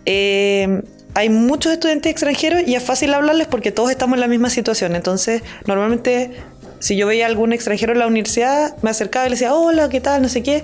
Eh, 0.06 0.82
hay 1.14 1.30
muchos 1.30 1.72
estudiantes 1.72 2.12
extranjeros 2.12 2.64
y 2.66 2.76
es 2.76 2.84
fácil 2.84 3.14
hablarles 3.14 3.48
porque 3.48 3.72
todos 3.72 3.92
estamos 3.92 4.16
en 4.16 4.22
la 4.22 4.28
misma 4.28 4.50
situación. 4.50 4.96
Entonces, 4.96 5.44
normalmente, 5.66 6.32
si 6.80 6.96
yo 6.96 7.08
veía 7.08 7.26
a 7.26 7.30
algún 7.30 7.54
extranjero 7.54 7.94
en 7.94 8.00
la 8.00 8.08
universidad, 8.08 8.76
me 8.82 8.90
acercaba 8.90 9.26
y 9.26 9.30
le 9.30 9.36
decía, 9.36 9.54
hola, 9.54 9.90
¿qué 9.90 10.02
tal? 10.02 10.22
No 10.22 10.30
sé 10.30 10.44
qué. 10.44 10.64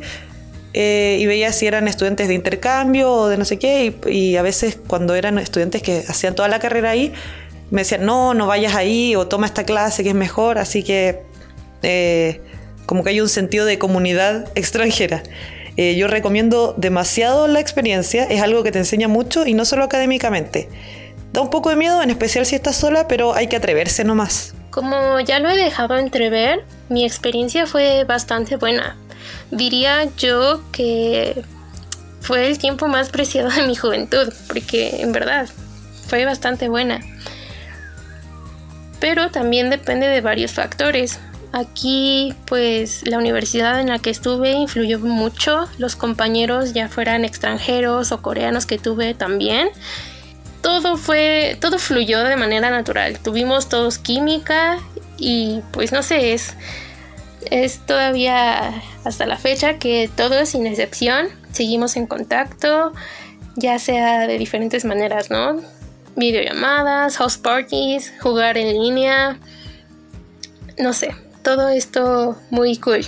Eh, 0.77 1.19
y 1.21 1.25
veía 1.25 1.53
si 1.53 1.67
eran 1.67 1.87
estudiantes 1.87 2.27
de 2.27 2.33
intercambio 2.33 3.09
o 3.09 3.27
de 3.29 3.37
no 3.37 3.45
sé 3.45 3.57
qué. 3.57 3.95
Y, 4.07 4.35
a 4.35 4.41
veces, 4.41 4.77
cuando 4.87 5.15
eran 5.15 5.39
estudiantes 5.39 5.81
que 5.81 6.03
hacían 6.05 6.35
toda 6.35 6.49
la 6.49 6.59
carrera 6.59 6.89
ahí, 6.89 7.13
me 7.71 7.81
decían, 7.81 8.05
no, 8.05 8.33
no 8.33 8.45
vayas 8.45 8.75
ahí 8.75 9.15
o 9.15 9.25
toma 9.25 9.45
esta 9.45 9.63
clase 9.63 10.03
que 10.03 10.09
es 10.09 10.15
mejor. 10.15 10.57
Así 10.57 10.83
que, 10.83 11.21
eh, 11.81 12.41
como 12.85 13.05
que 13.05 13.11
hay 13.11 13.21
un 13.21 13.29
sentido 13.29 13.65
de 13.65 13.79
comunidad 13.79 14.49
extranjera. 14.55 15.23
Eh, 15.77 15.95
yo 15.95 16.09
recomiendo 16.09 16.73
demasiado 16.75 17.47
la 17.47 17.61
experiencia, 17.61 18.25
es 18.25 18.41
algo 18.41 18.61
que 18.63 18.73
te 18.73 18.79
enseña 18.79 19.07
mucho 19.07 19.45
y 19.45 19.53
no 19.53 19.63
solo 19.63 19.85
académicamente. 19.85 20.67
Da 21.31 21.39
un 21.39 21.49
poco 21.49 21.69
de 21.69 21.77
miedo, 21.77 22.03
en 22.03 22.09
especial 22.09 22.45
si 22.45 22.55
estás 22.55 22.75
sola, 22.75 23.07
pero 23.07 23.33
hay 23.33 23.47
que 23.47 23.55
atreverse 23.55 24.03
nomás. 24.03 24.53
Como 24.71 25.21
ya 25.21 25.39
lo 25.39 25.49
he 25.49 25.55
dejado 25.55 25.95
entrever, 25.95 26.65
mi 26.89 27.05
experiencia 27.05 27.65
fue 27.65 28.03
bastante 28.03 28.57
buena. 28.57 28.97
Diría 29.51 30.09
yo 30.17 30.61
que 30.71 31.43
fue 32.21 32.47
el 32.47 32.57
tiempo 32.57 32.87
más 32.87 33.09
preciado 33.09 33.49
de 33.49 33.67
mi 33.67 33.75
juventud, 33.75 34.33
porque 34.47 35.01
en 35.01 35.11
verdad 35.11 35.47
fue 36.07 36.25
bastante 36.25 36.69
buena. 36.69 36.99
Pero 38.99 39.29
también 39.29 39.69
depende 39.69 40.07
de 40.07 40.21
varios 40.21 40.53
factores. 40.53 41.19
Aquí 41.53 42.33
pues 42.45 43.07
la 43.07 43.17
universidad 43.17 43.79
en 43.79 43.89
la 43.89 43.99
que 43.99 44.09
estuve 44.09 44.51
influyó 44.51 44.99
mucho, 44.99 45.69
los 45.77 45.95
compañeros 45.95 46.73
ya 46.73 46.89
fueran 46.89 47.23
extranjeros 47.23 48.11
o 48.11 48.21
coreanos 48.21 48.65
que 48.65 48.77
tuve 48.77 49.13
también. 49.13 49.69
Todo 50.61 50.97
fue, 50.97 51.57
todo 51.61 51.77
fluyó 51.77 52.23
de 52.23 52.35
manera 52.35 52.71
natural. 52.71 53.19
Tuvimos 53.19 53.69
todos 53.69 53.99
química 53.99 54.79
y 55.17 55.61
pues 55.71 55.91
no 55.91 56.01
sé, 56.01 56.33
es, 56.33 56.55
es 57.51 57.79
todavía 57.85 58.81
hasta 59.03 59.25
la 59.25 59.37
fecha 59.37 59.77
que 59.77 60.09
todos 60.15 60.49
sin 60.49 60.67
excepción 60.67 61.27
seguimos 61.51 61.95
en 61.95 62.07
contacto, 62.07 62.91
ya 63.55 63.79
sea 63.79 64.27
de 64.27 64.37
diferentes 64.37 64.85
maneras, 64.85 65.29
¿no? 65.29 65.61
Videollamadas, 66.15 67.17
house 67.17 67.37
parties, 67.37 68.13
jugar 68.21 68.57
en 68.57 68.73
línea, 68.73 69.37
no 70.77 70.93
sé, 70.93 71.15
todo 71.43 71.69
esto 71.69 72.37
muy 72.49 72.77
cool. 72.77 73.05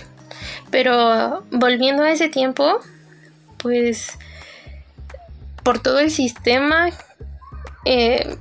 Pero 0.72 1.44
volviendo 1.52 2.04
a 2.04 2.12
ese 2.12 2.30
tiempo, 2.30 2.80
pues 3.58 4.10
por 5.64 5.80
todo 5.80 6.00
el 6.00 6.12
sistema 6.12 6.90
eh, 7.86 8.38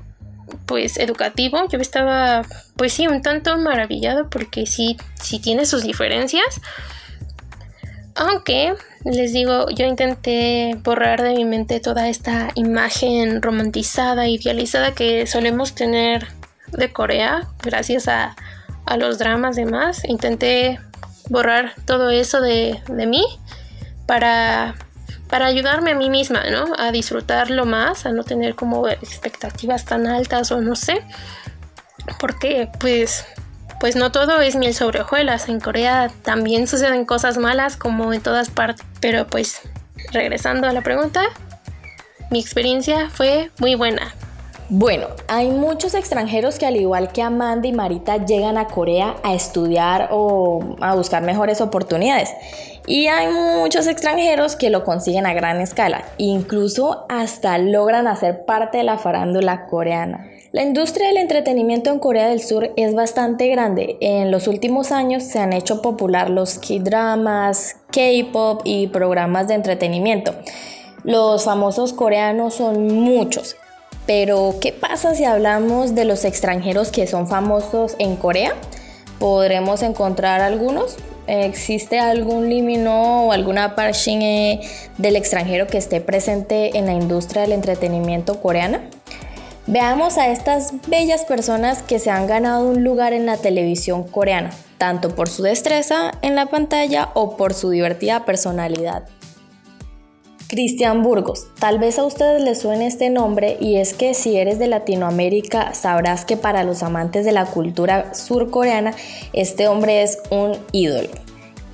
pues 0.67 0.99
educativo, 0.99 1.69
yo 1.69 1.79
estaba 1.79 2.43
pues 2.77 2.93
sí 2.93 3.07
un 3.07 3.23
tanto 3.23 3.57
maravillado 3.59 4.29
porque 4.29 4.67
sí, 4.67 4.97
sí 5.15 5.39
tiene 5.39 5.67
sus 5.67 5.83
diferencias. 5.83 6.61
Aunque 8.15 8.75
les 9.05 9.33
digo, 9.33 9.69
yo 9.71 9.85
intenté 9.85 10.77
borrar 10.83 11.23
de 11.23 11.35
mi 11.35 11.45
mente 11.45 11.81
toda 11.81 12.09
esta 12.09 12.49
imagen 12.55 13.43
romantizada, 13.43 14.27
idealizada 14.27 14.93
que 14.93 15.27
solemos 15.27 15.75
tener 15.75 16.27
de 16.73 16.93
Corea, 16.93 17.49
gracias 17.63 18.09
a 18.09 18.35
a 18.87 18.97
los 18.97 19.19
dramas 19.19 19.57
demás. 19.57 20.03
Intenté 20.05 20.81
borrar 21.29 21.75
todo 21.85 22.11
eso 22.11 22.41
de, 22.41 22.81
mí 22.89 23.25
para, 24.07 24.75
para 25.29 25.47
ayudarme 25.47 25.91
a 25.91 25.95
mí 25.95 26.09
misma, 26.09 26.45
¿no? 26.51 26.73
A 26.79 26.93
disfrutarlo 26.93 27.67
más, 27.67 28.07
a 28.07 28.13
no 28.13 28.25
tener 28.25 28.55
como 28.55 28.89
expectativas 28.89 29.85
tan 29.85 30.07
altas 30.07 30.53
o 30.53 30.61
no 30.61 30.77
sé. 30.77 31.03
Porque 32.19 32.69
pues 32.79 33.25
pues 33.79 33.95
no 33.95 34.11
todo 34.11 34.41
es 34.41 34.57
miel 34.57 34.75
sobre 34.75 35.01
hojuelas. 35.01 35.49
En 35.49 35.61
Corea 35.61 36.11
también 36.23 36.67
suceden 36.67 37.05
cosas 37.05 37.39
malas 37.39 37.77
como 37.77 38.13
en 38.13 38.21
todas 38.23 38.51
partes. 38.51 38.85
Pero 39.01 39.27
pues 39.27 39.61
regresando 40.13 40.67
a 40.67 40.73
la 40.73 40.83
pregunta, 40.83 41.23
mi 42.31 42.41
experiencia 42.41 43.11
fue 43.11 43.51
muy 43.59 43.75
buena. 43.75 44.15
Bueno, 44.69 45.07
hay 45.29 45.51
muchos 45.51 45.95
extranjeros 45.95 46.59
que 46.59 46.67
al 46.67 46.77
igual 46.77 47.13
que 47.13 47.23
Amanda 47.23 47.69
y 47.69 47.73
Marita 47.73 48.25
llegan 48.25 48.59
a 48.59 48.67
Corea 48.67 49.15
a 49.23 49.33
estudiar 49.33 50.09
o 50.11 50.77
a 50.81 50.97
buscar 50.97 51.23
mejores 51.23 51.61
oportunidades. 51.61 52.31
Y 52.85 53.07
hay 53.07 53.33
muchos 53.33 53.87
extranjeros 53.87 54.57
que 54.57 54.71
lo 54.71 54.83
consiguen 54.83 55.25
a 55.27 55.35
gran 55.35 55.61
escala, 55.61 56.05
incluso 56.19 57.07
hasta 57.09 57.59
logran 57.59 58.09
hacer 58.09 58.45
parte 58.45 58.79
de 58.79 58.85
la 58.85 58.99
farándula 58.99 59.67
coreana. 59.67 60.27
La 60.53 60.63
industria 60.63 61.09
del 61.09 61.19
entretenimiento 61.19 61.91
en 61.91 61.99
Corea 61.99 62.29
del 62.29 62.41
Sur 62.41 62.73
es 62.77 62.95
bastante 62.95 63.49
grande. 63.49 63.97
En 64.01 64.31
los 64.31 64.49
últimos 64.49 64.93
años 64.93 65.23
se 65.23 65.39
han 65.39 65.53
hecho 65.53 65.83
popular 65.83 66.31
los 66.31 66.59
K-dramas, 66.59 67.77
K-pop 67.91 68.63
y 68.65 68.87
programas 68.89 69.49
de 69.49 69.55
entretenimiento. 69.55 70.35
Los 71.05 71.45
famosos 71.45 71.93
coreanos 71.93 72.55
son 72.55 72.87
muchos 72.87 73.57
pero, 74.07 74.55
¿qué 74.61 74.73
pasa 74.73 75.15
si 75.15 75.25
hablamos 75.25 75.95
de 75.97 76.05
los 76.05 76.25
extranjeros 76.25 76.91
que 76.91 77.09
son 77.09 77.27
famosos 77.27 77.97
en 77.99 78.15
Corea? 78.15 78.55
¿Podremos 79.19 79.83
encontrar 79.83 80.41
algunos? 80.41 80.97
¿Existe 81.27 81.99
algún 81.99 82.49
limino 82.49 83.27
o 83.27 83.33
alguna 83.33 83.75
parshin 83.75 84.61
del 84.97 85.17
extranjero 85.17 85.67
que 85.67 85.79
esté 85.79 86.01
presente 86.01 86.79
en 86.79 86.87
la 86.87 86.93
industria 86.93 87.43
del 87.43 87.53
entretenimiento 87.53 88.41
coreana? 88.41 88.81
Veamos 89.69 90.17
a 90.17 90.29
estas 90.29 90.73
bellas 90.87 91.25
personas 91.25 91.83
que 91.83 91.99
se 91.99 92.09
han 92.09 92.29
ganado 92.29 92.69
un 92.69 92.85
lugar 92.85 93.13
en 93.13 93.27
la 93.27 93.37
televisión 93.37 94.05
coreana, 94.05 94.51
tanto 94.79 95.17
por 95.17 95.29
su 95.29 95.43
destreza 95.43 96.13
en 96.23 96.37
la 96.37 96.47
pantalla 96.47 97.09
o 97.15 97.37
por 97.37 97.53
su 97.53 97.71
divertida 97.71 98.25
personalidad. 98.25 99.09
Cristian 100.47 101.03
Burgos. 101.03 101.49
Tal 101.59 101.81
vez 101.81 101.99
a 101.99 102.05
ustedes 102.05 102.41
les 102.43 102.61
suene 102.61 102.87
este 102.87 103.11
nombre 103.11 103.57
y 103.59 103.79
es 103.79 103.93
que 103.93 104.15
si 104.15 104.37
eres 104.37 104.61
de 104.61 104.69
Latinoamérica 104.69 105.75
sabrás 105.75 106.25
que 106.25 106.37
para 106.37 106.63
los 106.63 106.85
amantes 106.85 107.25
de 107.25 107.33
la 107.33 107.47
cultura 107.47 108.15
surcoreana 108.15 108.95
este 109.33 109.67
hombre 109.67 110.05
es 110.05 110.21
un 110.31 110.57
ídolo. 110.71 111.26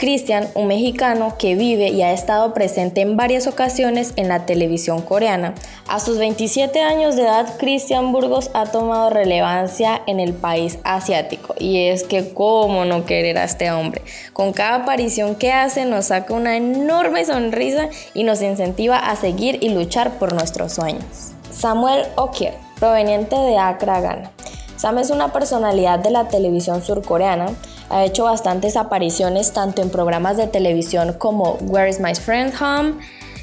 Christian, 0.03 0.49
un 0.57 0.67
mexicano 0.67 1.37
que 1.39 1.55
vive 1.55 1.91
y 1.91 2.03
ha 2.03 2.11
estado 2.11 2.53
presente 2.55 3.03
en 3.03 3.17
varias 3.17 3.47
ocasiones 3.47 4.15
en 4.17 4.27
la 4.27 4.47
televisión 4.47 5.01
coreana. 5.01 5.55
A 5.87 6.01
sus 6.01 6.19
27 6.19 6.83
años 6.83 7.15
de 7.15 7.23
edad, 7.23 7.57
Christian 7.57 8.11
Burgos 8.11 8.51
ha 8.53 8.67
tomado 8.67 9.11
relevancia 9.11 10.03
en 10.09 10.19
el 10.19 10.33
país 10.33 10.81
asiático. 10.83 11.55
Y 11.57 11.87
es 11.87 12.03
que 12.03 12.35
cómo 12.35 12.85
no 12.85 13.05
querer 13.05 13.39
a 13.39 13.45
este 13.45 13.71
hombre. 13.71 14.03
Con 14.33 14.53
cada 14.53 14.79
aparición 14.79 15.37
que 15.37 15.53
hace 15.53 15.85
nos 15.85 16.07
saca 16.07 16.35
una 16.35 16.57
enorme 16.57 17.25
sonrisa 17.25 17.89
y 18.13 18.25
nos 18.25 18.43
incentiva 18.43 18.99
a 18.99 19.15
seguir 19.15 19.59
y 19.61 19.69
luchar 19.69 20.19
por 20.19 20.33
nuestros 20.33 20.73
sueños. 20.73 21.31
Samuel 21.53 22.07
Okier, 22.17 22.55
proveniente 22.81 23.37
de 23.37 23.57
Accra, 23.57 24.01
Ghana. 24.01 24.33
Sam 24.75 24.99
es 24.99 25.11
una 25.11 25.33
personalidad 25.33 26.01
de 26.01 26.11
la 26.11 26.27
televisión 26.27 26.83
surcoreana 26.83 27.55
ha 27.93 28.05
hecho 28.05 28.25
bastantes 28.25 28.77
apariciones 28.77 29.53
tanto 29.53 29.83
en 29.83 29.91
programas 29.91 30.39
de 30.39 30.47
televisión 30.47 31.13
como 31.13 31.59
Where 31.61 31.89
is 31.89 32.01
My 32.01 32.15
Friend 32.15 32.53
Home, 32.61 32.95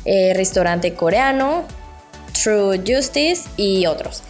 eh, 0.06 0.34
Restaurante 0.36 0.96
Coreano, 0.96 1.64
True 2.34 2.80
Justice 2.86 3.48
y 3.58 3.86
otros. 3.86 4.24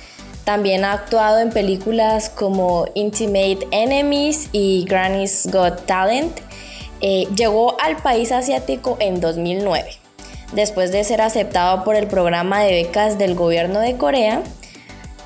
También 0.44 0.84
ha 0.84 0.94
actuado 0.94 1.40
en 1.40 1.52
películas 1.52 2.30
como 2.30 2.86
Intimate 2.96 3.60
Enemies 3.72 4.50
y 4.52 4.84
Granny's 4.86 5.48
Got 5.52 5.86
Talent. 5.86 6.40
Eh, 7.02 7.28
llegó 7.36 7.80
al 7.80 7.96
país 7.98 8.34
asiático 8.34 8.98
en 9.00 9.22
2009, 9.22 9.86
después 10.52 10.92
de 10.92 11.06
ser 11.06 11.22
aceptado 11.22 11.86
por 11.86 11.96
el 11.96 12.08
programa 12.08 12.62
de 12.62 12.74
becas 12.74 13.18
del 13.18 13.36
gobierno 13.36 13.80
de 13.80 13.96
Corea 13.96 14.44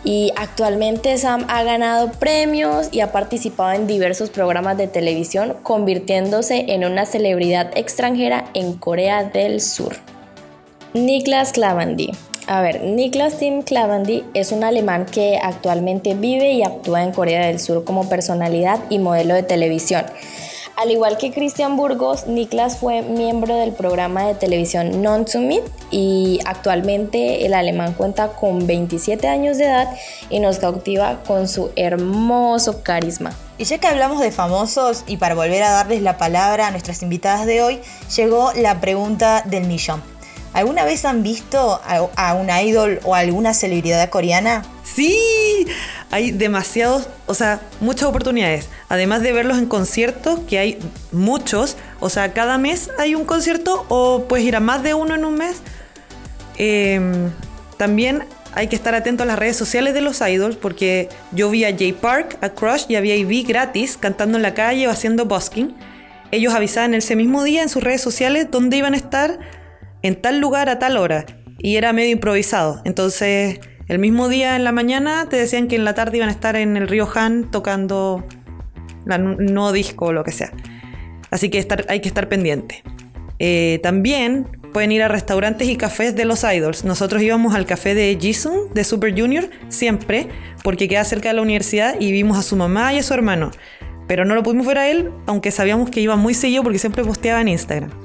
y 0.03 0.31
actualmente 0.35 1.17
Sam 1.17 1.45
ha 1.47 1.63
ganado 1.63 2.11
premios 2.11 2.89
y 2.91 2.99
ha 2.99 3.11
participado 3.11 3.71
en 3.73 3.87
diversos 3.87 4.29
programas 4.29 4.77
de 4.77 4.87
televisión, 4.87 5.55
convirtiéndose 5.63 6.65
en 6.69 6.85
una 6.85 7.05
celebridad 7.05 7.71
extranjera 7.75 8.45
en 8.53 8.73
Corea 8.73 9.23
del 9.23 9.61
Sur. 9.61 9.95
Niklas 10.93 11.53
Klavandy. 11.53 12.11
A 12.45 12.61
ver, 12.61 12.83
Niklas 12.83 13.39
Tim 13.39 13.61
Klavandy 13.61 14.25
es 14.33 14.51
un 14.51 14.65
alemán 14.65 15.05
que 15.05 15.39
actualmente 15.41 16.13
vive 16.13 16.51
y 16.51 16.63
actúa 16.63 17.03
en 17.03 17.13
Corea 17.13 17.47
del 17.47 17.59
Sur 17.59 17.85
como 17.85 18.09
personalidad 18.09 18.79
y 18.89 18.99
modelo 18.99 19.33
de 19.33 19.43
televisión. 19.43 20.05
Al 20.75 20.89
igual 20.89 21.17
que 21.17 21.31
Christian 21.31 21.77
Burgos, 21.77 22.25
Niklas 22.25 22.77
fue 22.77 23.03
miembro 23.03 23.55
del 23.55 23.73
programa 23.73 24.25
de 24.25 24.33
televisión 24.33 25.03
Non 25.03 25.25
Meet 25.35 25.63
y 25.91 26.39
actualmente 26.45 27.45
el 27.45 27.53
alemán 27.53 27.93
cuenta 27.93 28.29
con 28.29 28.65
27 28.65 29.27
años 29.27 29.59
de 29.59 29.65
edad 29.65 29.95
y 30.31 30.39
nos 30.39 30.57
cautiva 30.57 31.21
con 31.27 31.47
su 31.47 31.71
hermoso 31.75 32.81
carisma. 32.81 33.33
Y 33.59 33.65
ya 33.65 33.77
que 33.77 33.87
hablamos 33.87 34.19
de 34.19 34.31
famosos 34.31 35.03
y 35.05 35.17
para 35.17 35.35
volver 35.35 35.61
a 35.61 35.69
darles 35.69 36.01
la 36.01 36.17
palabra 36.17 36.67
a 36.67 36.71
nuestras 36.71 37.03
invitadas 37.03 37.45
de 37.45 37.61
hoy, 37.61 37.79
llegó 38.15 38.51
la 38.53 38.81
pregunta 38.81 39.43
del 39.45 39.67
millón. 39.67 40.12
¿Alguna 40.53 40.85
vez 40.85 41.03
han 41.03 41.23
visto 41.23 41.81
a, 41.83 42.33
un 42.35 42.49
idol 42.49 42.99
o 43.03 43.15
alguna 43.15 43.55
celebridad 43.55 44.07
coreana? 44.09 44.63
Sí, 44.83 45.17
hay 46.11 46.29
demasiados, 46.29 47.09
o 47.25 47.33
sea, 47.33 47.59
muchas 47.81 48.07
oportunidades. 48.07 48.69
Además 48.87 49.23
de 49.23 49.31
verlos 49.31 49.57
en 49.57 49.65
conciertos, 49.65 50.41
que 50.47 50.59
hay 50.59 50.79
muchos, 51.11 51.75
o 51.99 52.09
sea, 52.09 52.33
cada 52.33 52.59
mes 52.59 52.91
hay 52.99 53.15
un 53.15 53.25
concierto 53.25 53.85
o 53.89 54.25
puedes 54.27 54.45
ir 54.45 54.55
a 54.55 54.59
más 54.59 54.83
de 54.83 54.93
uno 54.93 55.15
en 55.15 55.25
un 55.25 55.33
mes. 55.35 55.57
Em, 56.57 57.31
también 57.77 58.25
hay 58.53 58.67
que 58.67 58.75
estar 58.75 58.93
atento 58.93 59.23
a 59.23 59.25
las 59.25 59.39
redes 59.39 59.57
sociales 59.57 59.95
de 59.95 60.01
los 60.01 60.21
idols 60.21 60.55
porque 60.55 61.09
yo 61.31 61.49
vi 61.49 61.65
a 61.65 61.75
Jay 61.75 61.93
Park, 61.93 62.37
a 62.41 62.49
Crush 62.49 62.85
y 62.89 62.95
a 62.95 62.99
V.I.V. 62.99 63.47
gratis 63.47 63.97
cantando 63.97 64.37
en 64.37 64.43
la 64.43 64.53
calle 64.53 64.87
o 64.87 64.91
haciendo 64.91 65.25
busking. 65.25 65.75
Ellos 66.29 66.53
avisaban 66.53 66.93
ese 66.93 67.15
mismo 67.15 67.43
día 67.43 67.63
en 67.63 67.69
sus 67.69 67.83
redes 67.83 68.01
sociales 68.01 68.47
dónde 68.51 68.77
iban 68.77 68.93
a 68.93 68.97
estar 68.97 69.39
en 70.03 70.21
tal 70.21 70.39
lugar 70.39 70.69
a 70.69 70.77
tal 70.77 70.97
hora 70.97 71.25
y 71.57 71.77
era 71.77 71.93
medio 71.93 72.11
improvisado. 72.11 72.81
Entonces, 72.85 73.59
el 73.87 73.99
mismo 73.99 74.29
día 74.29 74.55
en 74.55 74.63
la 74.63 74.71
mañana 74.71 75.27
te 75.29 75.37
decían 75.37 75.67
que 75.67 75.75
en 75.75 75.85
la 75.85 75.95
tarde 75.95 76.17
iban 76.17 76.29
a 76.29 76.31
estar 76.31 76.55
en 76.55 76.77
el 76.77 76.87
río 76.87 77.09
Han 77.15 77.49
tocando 77.49 78.23
la 79.05 79.17
nuevo 79.17 79.71
disco 79.71 80.05
o 80.05 80.13
lo 80.13 80.23
que 80.23 80.31
sea. 80.31 80.51
Así 81.31 81.49
que 81.49 81.65
hay 81.87 81.99
que 81.99 82.07
estar 82.07 82.29
pendiente. 82.29 82.83
Eh, 83.39 83.79
también 83.81 84.47
pueden 84.71 84.91
ir 84.91 85.03
a 85.03 85.07
restaurantes 85.07 85.67
y 85.67 85.77
cafés 85.77 86.15
de 86.15 86.25
los 86.25 86.43
idols. 86.43 86.83
Nosotros 86.83 87.21
íbamos 87.21 87.55
al 87.55 87.65
café 87.65 87.95
de 87.95 88.17
Jisung 88.19 88.71
de 88.73 88.83
Super 88.83 89.17
Junior 89.17 89.49
siempre, 89.69 90.27
porque 90.63 90.87
queda 90.87 91.03
cerca 91.03 91.29
de 91.29 91.35
la 91.35 91.41
universidad 91.41 91.95
y 91.99 92.11
vimos 92.11 92.37
a 92.37 92.43
su 92.43 92.55
mamá 92.55 92.93
y 92.93 92.99
a 92.99 93.03
su 93.03 93.13
hermano. 93.13 93.51
Pero 94.07 94.25
no 94.25 94.35
lo 94.35 94.43
pudimos 94.43 94.67
ver 94.67 94.77
a 94.77 94.89
él, 94.89 95.11
aunque 95.27 95.51
sabíamos 95.51 95.89
que 95.89 96.01
iba 96.01 96.15
muy 96.15 96.33
seguido 96.33 96.63
porque 96.63 96.79
siempre 96.79 97.03
posteaba 97.03 97.39
en 97.41 97.47
Instagram. 97.47 98.02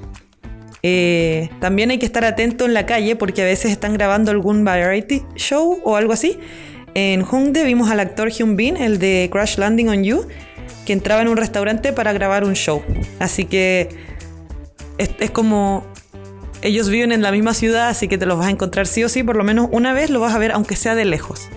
Eh, 0.83 1.51
también 1.61 1.91
hay 1.91 1.99
que 1.99 2.07
estar 2.07 2.25
atento 2.25 2.65
en 2.65 2.75
la 2.75 2.87
calle 2.87 3.17
porque 3.17 3.43
a 3.43 3.45
veces 3.45 3.71
están 3.71 3.95
grabando 3.95 4.31
algún 4.31 4.65
variety 4.65 5.23
show 5.35 5.81
o 5.85 5.97
algo 5.97 6.13
así. 6.13 6.39
En 6.95 7.23
Hongdae 7.23 7.65
vimos 7.65 7.91
al 7.91 8.01
actor 8.01 8.31
Hyun 8.31 8.57
Bin, 8.57 8.77
el 8.77 8.99
de 8.99 9.29
Crash 9.31 9.59
Landing 9.59 9.89
on 9.89 10.05
You, 10.05 10.27
que 10.87 10.93
entraba 10.93 11.23
en 11.23 11.29
un 11.29 11.37
restaurante 11.37 11.93
para 11.93 12.13
grabar 12.13 12.45
un 12.45 12.55
show. 12.55 12.83
Así 13.19 13.45
que 13.45 13.89
es, 14.99 15.31
como 15.31 15.87
ellos 16.63 16.89
viven 16.89 17.13
en 17.13 17.23
la 17.23 17.31
misma 17.31 17.55
ciudad, 17.55 17.89
así 17.89 18.09
que 18.09 18.19
te 18.19 18.27
los 18.27 18.39
vas 18.39 18.49
a 18.49 18.51
encontrar 18.51 18.87
sí 18.87 19.05
o 19.05 19.09
sí, 19.09 19.23
por 19.23 19.37
lo 19.37 19.45
menos 19.45 19.69
una 19.71 19.93
vez 19.93 20.11
lo 20.11 20.21
vas 20.21 20.35
a 20.35 20.39
ver, 20.39 20.53
aunque 20.53 20.77
sea 20.77 20.95
de 20.95 21.05
lejos. 21.05 21.49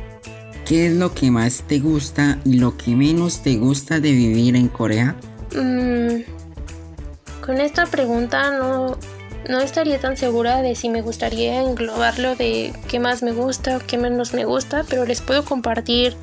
¿Qué 0.66 0.88
es 0.88 0.94
lo 0.94 1.14
que 1.14 1.32
más 1.32 1.64
te 1.68 1.80
gusta 1.80 2.40
y 2.46 2.60
lo 2.60 2.78
que 2.78 2.96
menos 2.96 3.42
te 3.42 3.56
gusta 3.56 4.00
de 4.00 4.12
vivir 4.12 4.56
en 4.56 4.68
Corea? 4.68 5.16
Mm, 5.56 6.22
con 7.42 7.60
esta 7.60 7.86
pregunta 7.86 8.52
no, 8.52 8.98
no 9.50 9.60
estaría 9.60 10.00
tan 10.00 10.18
segura 10.18 10.62
de 10.62 10.76
si 10.76 10.90
me 10.90 11.02
gustaría 11.02 11.62
englobarlo 11.62 12.36
de 12.36 12.74
qué 12.88 13.00
más 13.00 13.24
me 13.24 13.32
gusta 13.32 13.78
o 13.78 13.80
qué 13.80 13.98
menos 13.98 14.34
me 14.34 14.46
gusta, 14.46 14.86
pero 14.90 15.06
les 15.06 15.22
puedo 15.22 15.44
compartir 15.44 16.16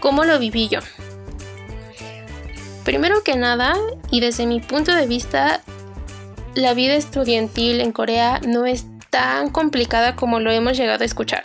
cómo 0.00 0.24
lo 0.24 0.38
viví 0.38 0.68
yo. 0.68 0.80
Primero 2.84 3.22
que 3.22 3.36
nada, 3.36 3.74
y 4.10 4.20
desde 4.20 4.46
mi 4.46 4.60
punto 4.60 4.92
de 4.92 5.06
vista, 5.06 5.62
la 6.54 6.74
vida 6.74 6.94
estudiantil 6.94 7.80
en 7.80 7.92
Corea 7.92 8.40
no 8.46 8.66
es 8.66 8.86
tan 9.10 9.50
complicada 9.50 10.16
como 10.16 10.40
lo 10.40 10.50
hemos 10.50 10.76
llegado 10.76 11.02
a 11.02 11.06
escuchar. 11.06 11.44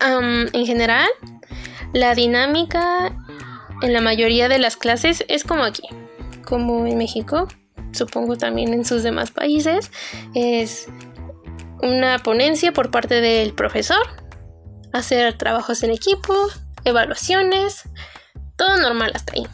en 0.00 0.66
general, 0.66 1.08
la 1.92 2.14
dinámica 2.14 3.12
en 3.82 3.92
la 3.92 4.00
mayoría 4.00 4.48
de 4.48 4.58
las 4.58 4.76
clases 4.76 5.24
es 5.28 5.44
como 5.44 5.62
aquí, 5.62 5.84
como 6.44 6.86
en 6.86 6.98
México 6.98 7.46
supongo 7.92 8.36
también 8.36 8.72
en 8.74 8.84
sus 8.84 9.02
demás 9.02 9.30
países, 9.30 9.90
es 10.34 10.88
una 11.82 12.18
ponencia 12.18 12.72
por 12.72 12.90
parte 12.90 13.20
del 13.20 13.54
profesor, 13.54 14.06
hacer 14.92 15.36
trabajos 15.36 15.82
en 15.82 15.90
equipo, 15.90 16.34
evaluaciones, 16.84 17.88
todo 18.56 18.76
normal 18.78 19.12
hasta 19.14 19.34
ahí. 19.34 19.46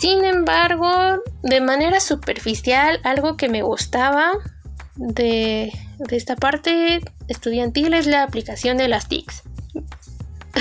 Sin 0.00 0.24
embargo, 0.24 1.22
de 1.42 1.60
manera 1.60 2.00
superficial, 2.00 3.00
algo 3.04 3.36
que 3.36 3.48
me 3.48 3.62
gustaba 3.62 4.32
de, 4.96 5.72
de 5.98 6.16
esta 6.16 6.36
parte 6.36 7.00
estudiantil 7.28 7.94
es 7.94 8.06
la 8.06 8.22
aplicación 8.22 8.78
de 8.78 8.88
las 8.88 9.08
TICs. 9.08 9.42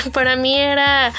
Para 0.13 0.35
mí 0.35 0.57
era 0.57 1.13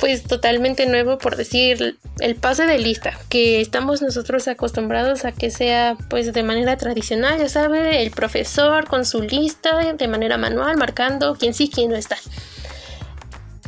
pues 0.00 0.22
totalmente 0.22 0.86
nuevo 0.86 1.18
por 1.18 1.36
decir 1.36 1.98
el 2.20 2.36
pase 2.36 2.64
de 2.64 2.78
lista, 2.78 3.18
que 3.28 3.60
estamos 3.60 4.00
nosotros 4.00 4.48
acostumbrados 4.48 5.26
a 5.26 5.32
que 5.32 5.50
sea 5.50 5.96
pues 6.08 6.32
de 6.32 6.42
manera 6.42 6.76
tradicional, 6.78 7.38
ya 7.38 7.48
sabe, 7.48 8.02
el 8.02 8.10
profesor 8.10 8.88
con 8.88 9.04
su 9.04 9.20
lista 9.20 9.92
de 9.92 10.08
manera 10.08 10.38
manual 10.38 10.78
marcando 10.78 11.36
quién 11.38 11.52
sí, 11.52 11.70
quién 11.72 11.90
no 11.90 11.96
está. 11.96 12.16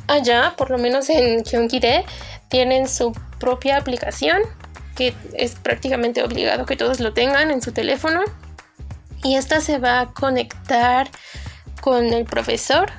Allá, 0.08 0.54
por 0.56 0.70
lo 0.70 0.78
menos 0.78 1.10
en 1.10 1.44
Gyeonggi-dae, 1.44 2.04
tienen 2.48 2.88
su 2.88 3.12
propia 3.38 3.76
aplicación 3.76 4.42
que 4.96 5.14
es 5.34 5.54
prácticamente 5.54 6.22
obligado 6.22 6.66
que 6.66 6.76
todos 6.76 7.00
lo 7.00 7.12
tengan 7.12 7.50
en 7.50 7.62
su 7.62 7.72
teléfono 7.72 8.22
y 9.22 9.36
esta 9.36 9.60
se 9.60 9.78
va 9.78 10.00
a 10.00 10.12
conectar 10.12 11.10
con 11.80 12.12
el 12.12 12.24
profesor 12.24 12.90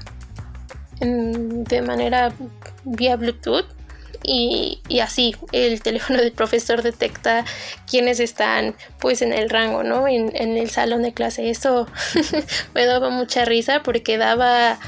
de 0.99 1.81
manera 1.81 2.33
vía 2.83 3.15
Bluetooth 3.15 3.65
y, 4.23 4.79
así 5.01 5.35
el 5.51 5.81
teléfono 5.81 6.19
del 6.19 6.31
profesor 6.31 6.81
detecta 6.81 7.43
quiénes 7.89 8.19
están 8.19 8.75
pues 8.99 9.21
en 9.21 9.33
el 9.33 9.49
rango, 9.49 9.83
¿no? 9.83 10.07
En, 10.07 10.33
en 10.35 10.57
el 10.57 10.69
salón 10.69 11.03
de 11.03 11.13
clase. 11.13 11.49
Eso 11.49 11.87
me 12.73 12.85
daba 12.85 13.09
mucha 13.09 13.45
risa 13.45 13.83
porque 13.83 14.17
daba 14.17 14.79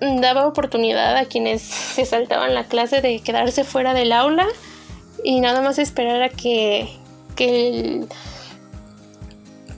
daba 0.00 0.46
oportunidad 0.46 1.16
a 1.16 1.24
quienes 1.24 1.62
se 1.62 2.04
saltaban 2.04 2.54
la 2.54 2.64
clase 2.64 3.00
de 3.00 3.20
quedarse 3.20 3.64
fuera 3.64 3.94
del 3.94 4.12
aula 4.12 4.46
y 5.22 5.40
nada 5.40 5.62
más 5.62 5.78
esperar 5.78 6.22
a 6.22 6.28
que, 6.28 6.88
que 7.36 7.68
el 7.68 8.08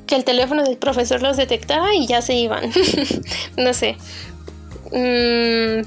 que 0.06 0.14
el 0.14 0.24
teléfono 0.24 0.62
del 0.62 0.76
profesor 0.76 1.20
los 1.20 1.37
detectara 1.37 1.94
y 1.94 2.06
ya 2.06 2.22
se 2.22 2.35
iban. 2.35 2.70
no 3.56 3.74
sé. 3.74 3.96
Mm, 4.92 5.87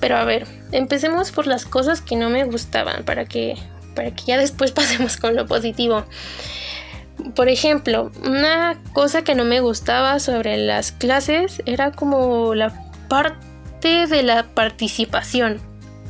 pero 0.00 0.16
a 0.16 0.24
ver, 0.24 0.46
empecemos 0.72 1.32
por 1.32 1.46
las 1.46 1.64
cosas 1.64 2.00
que 2.00 2.16
no 2.16 2.30
me 2.30 2.44
gustaban 2.44 3.04
para 3.04 3.24
que, 3.24 3.56
para 3.94 4.14
que 4.14 4.24
ya 4.24 4.38
después 4.38 4.72
pasemos 4.72 5.16
con 5.16 5.34
lo 5.36 5.46
positivo. 5.46 6.04
Por 7.34 7.48
ejemplo, 7.48 8.12
una 8.24 8.78
cosa 8.92 9.22
que 9.22 9.34
no 9.34 9.44
me 9.44 9.60
gustaba 9.60 10.20
sobre 10.20 10.58
las 10.58 10.92
clases 10.92 11.62
era 11.64 11.92
como 11.92 12.54
la 12.54 12.72
parte 13.08 14.06
de 14.06 14.22
la 14.22 14.44
participación. 14.44 15.60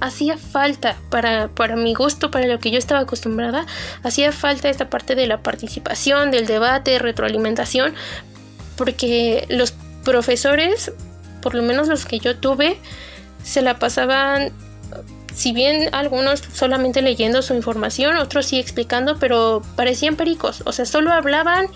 Hacía 0.00 0.36
falta, 0.36 0.96
para, 1.10 1.48
para 1.48 1.76
mi 1.76 1.94
gusto, 1.94 2.30
para 2.30 2.46
lo 2.46 2.58
que 2.58 2.70
yo 2.70 2.78
estaba 2.78 3.00
acostumbrada, 3.00 3.64
hacía 4.02 4.30
falta 4.30 4.68
esta 4.68 4.90
parte 4.90 5.14
de 5.14 5.26
la 5.26 5.42
participación, 5.42 6.30
del 6.30 6.46
debate, 6.46 6.98
retroalimentación, 6.98 7.94
porque 8.76 9.46
los 9.48 9.72
profesores, 10.04 10.92
por 11.46 11.54
lo 11.54 11.62
menos 11.62 11.86
los 11.86 12.06
que 12.06 12.18
yo 12.18 12.36
tuve, 12.36 12.76
se 13.44 13.62
la 13.62 13.78
pasaban, 13.78 14.50
si 15.32 15.52
bien 15.52 15.94
algunos 15.94 16.42
solamente 16.52 17.02
leyendo 17.02 17.40
su 17.40 17.54
información, 17.54 18.16
otros 18.16 18.46
sí 18.46 18.58
explicando, 18.58 19.16
pero 19.20 19.62
parecían 19.76 20.16
pericos, 20.16 20.64
o 20.66 20.72
sea, 20.72 20.86
solo 20.86 21.12
hablaban 21.12 21.68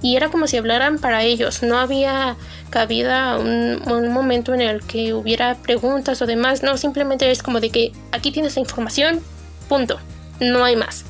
y 0.00 0.16
era 0.16 0.30
como 0.30 0.46
si 0.46 0.56
hablaran 0.56 0.98
para 0.98 1.24
ellos, 1.24 1.62
no 1.62 1.78
había 1.78 2.36
cabida 2.70 3.36
un, 3.36 4.08
momento 4.08 4.54
en 4.54 4.62
el 4.62 4.82
que 4.82 5.12
hubiera 5.12 5.56
preguntas 5.56 6.22
o 6.22 6.26
demás, 6.26 6.62
no, 6.62 6.78
simplemente 6.78 7.30
es 7.30 7.42
como 7.42 7.60
de 7.60 7.68
que 7.68 7.92
aquí 8.12 8.32
tienes 8.32 8.56
la 8.56 8.62
información, 8.62 9.20
punto, 9.68 10.00
no 10.40 10.64
hay 10.64 10.76
más. 10.76 11.04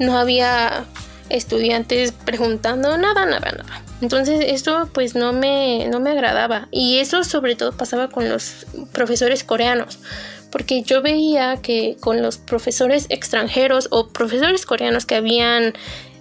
No 0.00 0.18
había 0.18 0.84
estudiantes 1.28 2.10
preguntando 2.10 2.98
nada, 2.98 3.24
nada, 3.24 3.52
nada. 3.52 3.84
Entonces 4.00 4.44
esto 4.46 4.88
pues 4.92 5.14
no 5.14 5.32
me, 5.32 5.86
no 5.88 6.00
me 6.00 6.10
agradaba 6.10 6.68
y 6.70 6.98
eso 6.98 7.22
sobre 7.24 7.54
todo 7.54 7.72
pasaba 7.72 8.08
con 8.08 8.28
los 8.28 8.66
profesores 8.92 9.44
coreanos 9.44 9.98
porque 10.50 10.82
yo 10.82 11.02
veía 11.02 11.58
que 11.62 11.96
con 12.00 12.22
los 12.22 12.38
profesores 12.38 13.06
extranjeros 13.08 13.88
o 13.90 14.08
profesores 14.08 14.66
coreanos 14.66 15.06
que 15.06 15.14
habían 15.14 15.74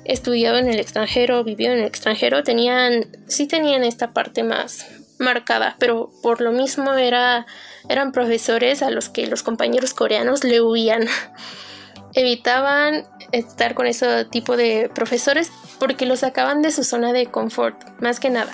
estudiado 0.06 0.58
en 0.58 0.68
el 0.68 0.80
extranjero, 0.80 1.44
vivido 1.44 1.74
en 1.74 1.80
el 1.80 1.86
extranjero, 1.86 2.44
tenían, 2.44 3.08
sí 3.28 3.48
tenían 3.48 3.84
esta 3.84 4.12
parte 4.12 4.44
más 4.44 4.88
marcada, 5.20 5.76
pero 5.80 6.12
por 6.24 6.42
lo 6.42 6.52
mismo 6.52 6.94
era, 6.94 7.46
eran 7.90 8.12
profesores 8.12 8.82
a 8.82 8.90
los 8.90 9.10
que 9.10 9.28
los 9.28 9.44
compañeros 9.44 9.94
coreanos 9.94 10.44
le 10.44 10.62
huían. 10.62 11.08
Evitaban 12.14 13.06
estar 13.32 13.76
con 13.76 13.86
ese 13.86 14.26
tipo 14.26 14.58
de 14.58 14.90
profesores 14.96 15.52
porque 15.80 16.06
los 16.06 16.20
sacaban 16.20 16.62
de 16.62 16.72
su 16.72 16.84
zona 16.84 17.14
de 17.14 17.28
confort, 17.28 17.78
más 18.00 18.20
que 18.20 18.30
nada. 18.30 18.54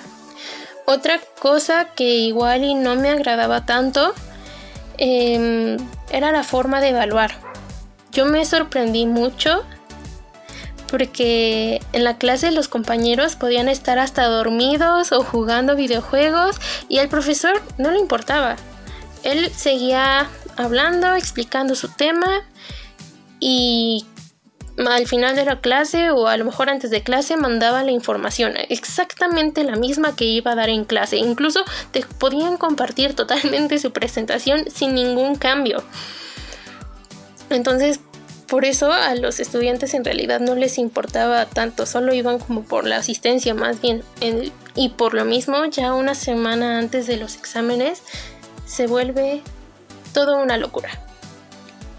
Otra 0.86 1.20
cosa 1.40 1.88
que 1.96 2.04
igual 2.04 2.64
y 2.64 2.74
no 2.74 2.94
me 2.94 3.10
agradaba 3.10 3.66
tanto 3.66 4.14
em, 4.98 5.76
era 6.10 6.30
la 6.30 6.44
forma 6.44 6.80
de 6.80 6.90
evaluar. 6.90 7.32
Yo 8.12 8.24
me 8.24 8.44
sorprendí 8.44 9.04
mucho 9.04 9.64
porque 10.88 11.80
en 11.92 12.04
la 12.04 12.18
clase 12.18 12.52
los 12.52 12.68
compañeros 12.68 13.34
podían 13.34 13.68
estar 13.68 13.98
hasta 13.98 14.26
dormidos 14.26 15.10
o 15.10 15.24
jugando 15.24 15.74
videojuegos 15.74 16.56
y 16.88 16.98
al 16.98 17.08
profesor 17.08 17.60
no 17.78 17.90
le 17.90 17.98
importaba. 17.98 18.56
Él 19.24 19.50
seguía 19.50 20.28
hablando, 20.56 21.14
explicando 21.14 21.74
su 21.74 21.88
tema 21.88 22.42
y 23.40 24.06
al 24.78 25.06
final 25.06 25.34
de 25.36 25.44
la 25.44 25.60
clase 25.60 26.10
o 26.10 26.26
a 26.26 26.36
lo 26.36 26.44
mejor 26.44 26.68
antes 26.68 26.90
de 26.90 27.02
clase 27.02 27.36
mandaba 27.36 27.82
la 27.82 27.92
información 27.92 28.54
exactamente 28.68 29.64
la 29.64 29.76
misma 29.76 30.14
que 30.14 30.24
iba 30.24 30.52
a 30.52 30.54
dar 30.54 30.68
en 30.68 30.84
clase. 30.84 31.16
Incluso 31.16 31.64
te 31.92 32.04
podían 32.18 32.56
compartir 32.56 33.14
totalmente 33.14 33.78
su 33.78 33.92
presentación 33.92 34.70
sin 34.70 34.94
ningún 34.94 35.36
cambio. 35.36 35.82
Entonces, 37.48 38.00
por 38.48 38.64
eso 38.64 38.92
a 38.92 39.14
los 39.14 39.40
estudiantes 39.40 39.94
en 39.94 40.04
realidad 40.04 40.40
no 40.40 40.54
les 40.54 40.78
importaba 40.78 41.46
tanto, 41.46 41.86
solo 41.86 42.14
iban 42.14 42.38
como 42.38 42.62
por 42.62 42.86
la 42.86 42.98
asistencia 42.98 43.54
más 43.54 43.80
bien. 43.80 44.02
y 44.74 44.90
por 44.90 45.14
lo 45.14 45.24
mismo, 45.24 45.64
ya 45.66 45.94
una 45.94 46.14
semana 46.14 46.78
antes 46.78 47.06
de 47.06 47.16
los 47.16 47.36
exámenes, 47.36 48.02
se 48.66 48.86
vuelve 48.86 49.42
todo 50.12 50.40
una 50.42 50.58
locura. 50.58 51.05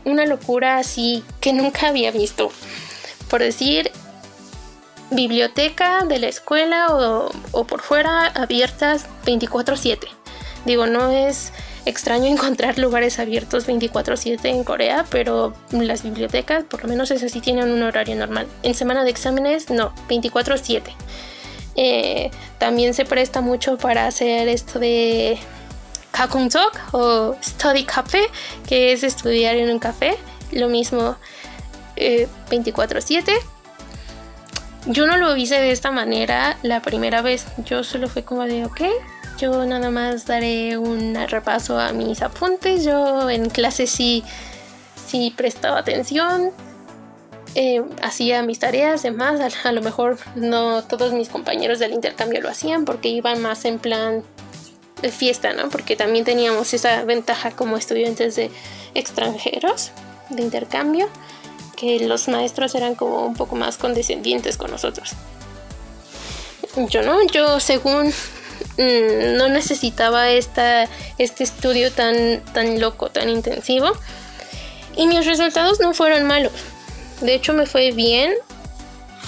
Una 0.07 0.25
locura 0.25 0.77
así 0.77 1.23
que 1.41 1.51
nunca 1.51 1.89
había 1.89 2.11
visto. 2.11 2.49
Por 3.29 3.41
decir, 3.41 3.91
biblioteca 5.11 6.05
de 6.05 6.19
la 6.19 6.27
escuela 6.27 6.87
o, 6.95 7.29
o 7.51 7.63
por 7.65 7.81
fuera 7.81 8.27
abiertas 8.27 9.05
24/7. 9.25 10.07
Digo, 10.65 10.87
no 10.87 11.11
es 11.11 11.51
extraño 11.85 12.25
encontrar 12.31 12.79
lugares 12.79 13.19
abiertos 13.19 13.67
24/7 13.67 14.45
en 14.45 14.63
Corea, 14.63 15.05
pero 15.09 15.53
las 15.71 16.03
bibliotecas, 16.03 16.63
por 16.63 16.83
lo 16.83 16.87
menos 16.87 17.11
esas 17.11 17.33
sí 17.33 17.41
tienen 17.41 17.69
un 17.69 17.83
horario 17.83 18.15
normal. 18.15 18.47
En 18.63 18.75
semana 18.75 19.03
de 19.03 19.09
exámenes, 19.09 19.69
no, 19.69 19.93
24/7. 20.07 20.83
Eh, 21.75 22.31
también 22.59 22.93
se 22.93 23.03
presta 23.03 23.41
mucho 23.41 23.77
para 23.77 24.07
hacer 24.07 24.47
esto 24.47 24.79
de 24.79 25.37
Kakuntok 26.17 26.93
o 26.93 27.35
Study 27.43 27.83
Café, 27.83 28.23
que 28.67 28.91
es 28.91 29.03
estudiar 29.03 29.55
en 29.55 29.69
un 29.69 29.77
café. 29.77 30.17
Lo 30.51 30.67
mismo 30.67 31.15
24/7. 31.95 33.33
Eh, 33.33 33.39
yo 34.87 35.05
no 35.05 35.17
lo 35.17 35.35
hice 35.35 35.59
de 35.59 35.69
esta 35.69 35.91
manera 35.91 36.57
la 36.63 36.81
primera 36.81 37.21
vez. 37.21 37.45
Yo 37.65 37.83
solo 37.83 38.07
fue 38.07 38.23
como 38.23 38.43
de, 38.45 38.65
ok, 38.65 38.81
yo 39.37 39.63
nada 39.65 39.91
más 39.91 40.25
daré 40.25 40.79
un 40.79 41.15
repaso 41.27 41.79
a 41.79 41.91
mis 41.91 42.23
apuntes. 42.23 42.83
Yo 42.83 43.29
en 43.29 43.51
clase 43.51 43.85
sí, 43.85 44.23
sí 45.05 45.31
prestaba 45.37 45.77
atención. 45.77 46.49
Eh, 47.53 47.83
hacía 48.01 48.41
mis 48.41 48.57
tareas, 48.57 49.03
demás, 49.03 49.39
a, 49.63 49.71
lo 49.71 49.81
mejor 49.83 50.17
no 50.35 50.83
todos 50.83 51.13
mis 51.13 51.29
compañeros 51.29 51.77
del 51.77 51.93
intercambio 51.93 52.41
lo 52.41 52.49
hacían 52.49 52.85
porque 52.85 53.09
iban 53.09 53.41
más 53.41 53.65
en 53.65 53.79
plan 53.79 54.23
de 55.01 55.11
fiesta, 55.11 55.53
¿no? 55.53 55.69
Porque 55.69 55.95
también 55.95 56.25
teníamos 56.25 56.73
esa 56.73 57.03
ventaja 57.03 57.51
como 57.51 57.77
estudiantes 57.77 58.35
de 58.35 58.51
extranjeros 58.93 59.91
de 60.29 60.41
intercambio, 60.41 61.07
que 61.75 61.99
los 61.99 62.27
maestros 62.27 62.75
eran 62.75 62.95
como 62.95 63.25
un 63.25 63.35
poco 63.35 63.55
más 63.55 63.77
condescendientes 63.77 64.57
con 64.57 64.71
nosotros. 64.71 65.11
Yo 66.89 67.01
no, 67.01 67.23
yo 67.27 67.59
según 67.59 68.13
Mm, 68.77 69.37
no 69.37 69.49
necesitaba 69.49 70.29
esta, 70.29 70.87
este 71.17 71.43
estudio 71.43 71.91
tan, 71.91 72.41
tan 72.53 72.79
loco, 72.79 73.09
tan 73.09 73.29
intensivo. 73.29 73.91
Y 74.95 75.07
mis 75.07 75.25
resultados 75.25 75.79
no 75.79 75.93
fueron 75.93 76.25
malos. 76.25 76.53
De 77.21 77.33
hecho 77.33 77.53
me 77.53 77.65
fue 77.65 77.91
bien. 77.91 78.33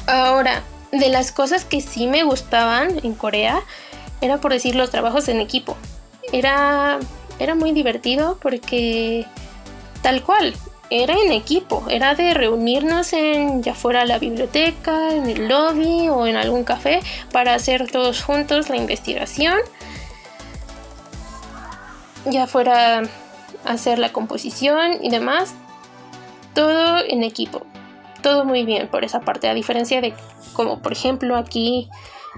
Ahora, 0.07 0.63
de 0.91 1.09
las 1.09 1.31
cosas 1.31 1.65
que 1.65 1.81
sí 1.81 2.07
me 2.07 2.23
gustaban 2.23 2.99
en 3.03 3.13
Corea, 3.13 3.61
era 4.21 4.39
por 4.39 4.53
decir 4.53 4.75
los 4.75 4.89
trabajos 4.89 5.27
en 5.27 5.39
equipo. 5.39 5.75
Era, 6.31 6.99
era 7.39 7.55
muy 7.55 7.71
divertido 7.71 8.37
porque 8.41 9.25
tal 10.01 10.23
cual, 10.23 10.53
era 10.89 11.13
en 11.13 11.31
equipo, 11.31 11.83
era 11.87 12.15
de 12.15 12.33
reunirnos 12.33 13.13
en 13.13 13.61
ya 13.61 13.75
fuera 13.75 14.05
la 14.05 14.17
biblioteca, 14.17 15.13
en 15.13 15.29
el 15.29 15.47
lobby 15.47 16.09
o 16.09 16.25
en 16.25 16.35
algún 16.35 16.63
café 16.63 17.01
para 17.31 17.53
hacer 17.53 17.91
todos 17.91 18.23
juntos 18.23 18.69
la 18.69 18.77
investigación. 18.77 19.59
Ya 22.25 22.47
fuera 22.47 23.03
hacer 23.65 23.99
la 23.99 24.11
composición 24.11 25.03
y 25.03 25.09
demás. 25.09 25.53
Todo 26.55 26.99
en 27.07 27.23
equipo. 27.23 27.61
Todo 28.23 28.43
muy 28.43 28.65
bien 28.65 28.87
por 28.87 29.05
esa 29.05 29.21
parte, 29.21 29.47
a 29.47 29.53
diferencia 29.53 30.01
de 30.01 30.13
como 30.53 30.81
por 30.81 30.91
ejemplo 30.91 31.37
aquí 31.37 31.89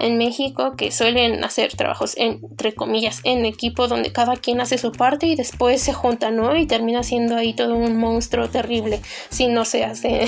en 0.01 0.17
México 0.17 0.75
que 0.75 0.91
suelen 0.91 1.43
hacer 1.43 1.73
trabajos 1.75 2.15
entre 2.17 2.73
comillas 2.73 3.21
en 3.23 3.45
equipo 3.45 3.87
donde 3.87 4.11
cada 4.11 4.35
quien 4.35 4.59
hace 4.59 4.77
su 4.77 4.91
parte 4.91 5.27
y 5.27 5.35
después 5.35 5.81
se 5.81 5.93
junta, 5.93 6.31
¿no? 6.31 6.55
Y 6.55 6.65
termina 6.65 7.03
siendo 7.03 7.35
ahí 7.35 7.53
todo 7.53 7.75
un 7.75 7.97
monstruo 7.97 8.49
terrible 8.49 9.01
si 9.29 9.47
no 9.47 9.63
se 9.65 9.83
hace 9.83 10.27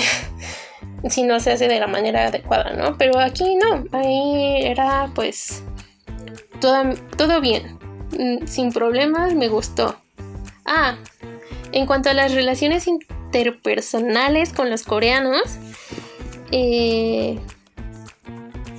si 1.08 1.22
no 1.22 1.40
se 1.40 1.52
hace 1.52 1.68
de 1.68 1.80
la 1.80 1.86
manera 1.86 2.28
adecuada, 2.28 2.72
¿no? 2.72 2.96
Pero 2.96 3.18
aquí 3.18 3.56
no, 3.56 3.84
ahí 3.92 4.62
era 4.62 5.10
pues 5.14 5.62
todo, 6.60 6.94
todo 7.16 7.40
bien, 7.40 7.78
mm, 8.18 8.46
sin 8.46 8.72
problemas, 8.72 9.34
me 9.34 9.48
gustó. 9.48 9.96
Ah, 10.64 10.96
En 11.72 11.86
cuanto 11.86 12.08
a 12.08 12.14
las 12.14 12.32
relaciones 12.32 12.86
interpersonales 12.86 14.52
con 14.52 14.70
los 14.70 14.84
coreanos, 14.84 15.58
eh, 16.52 17.40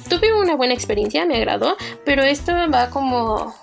tuve 0.10 0.34
una 0.34 0.56
buena 0.56 0.74
experiencia, 0.74 1.26
me 1.26 1.38
agradó, 1.38 1.76
pero 2.06 2.24
esto 2.24 2.52
va 2.74 2.89
como 2.89 3.54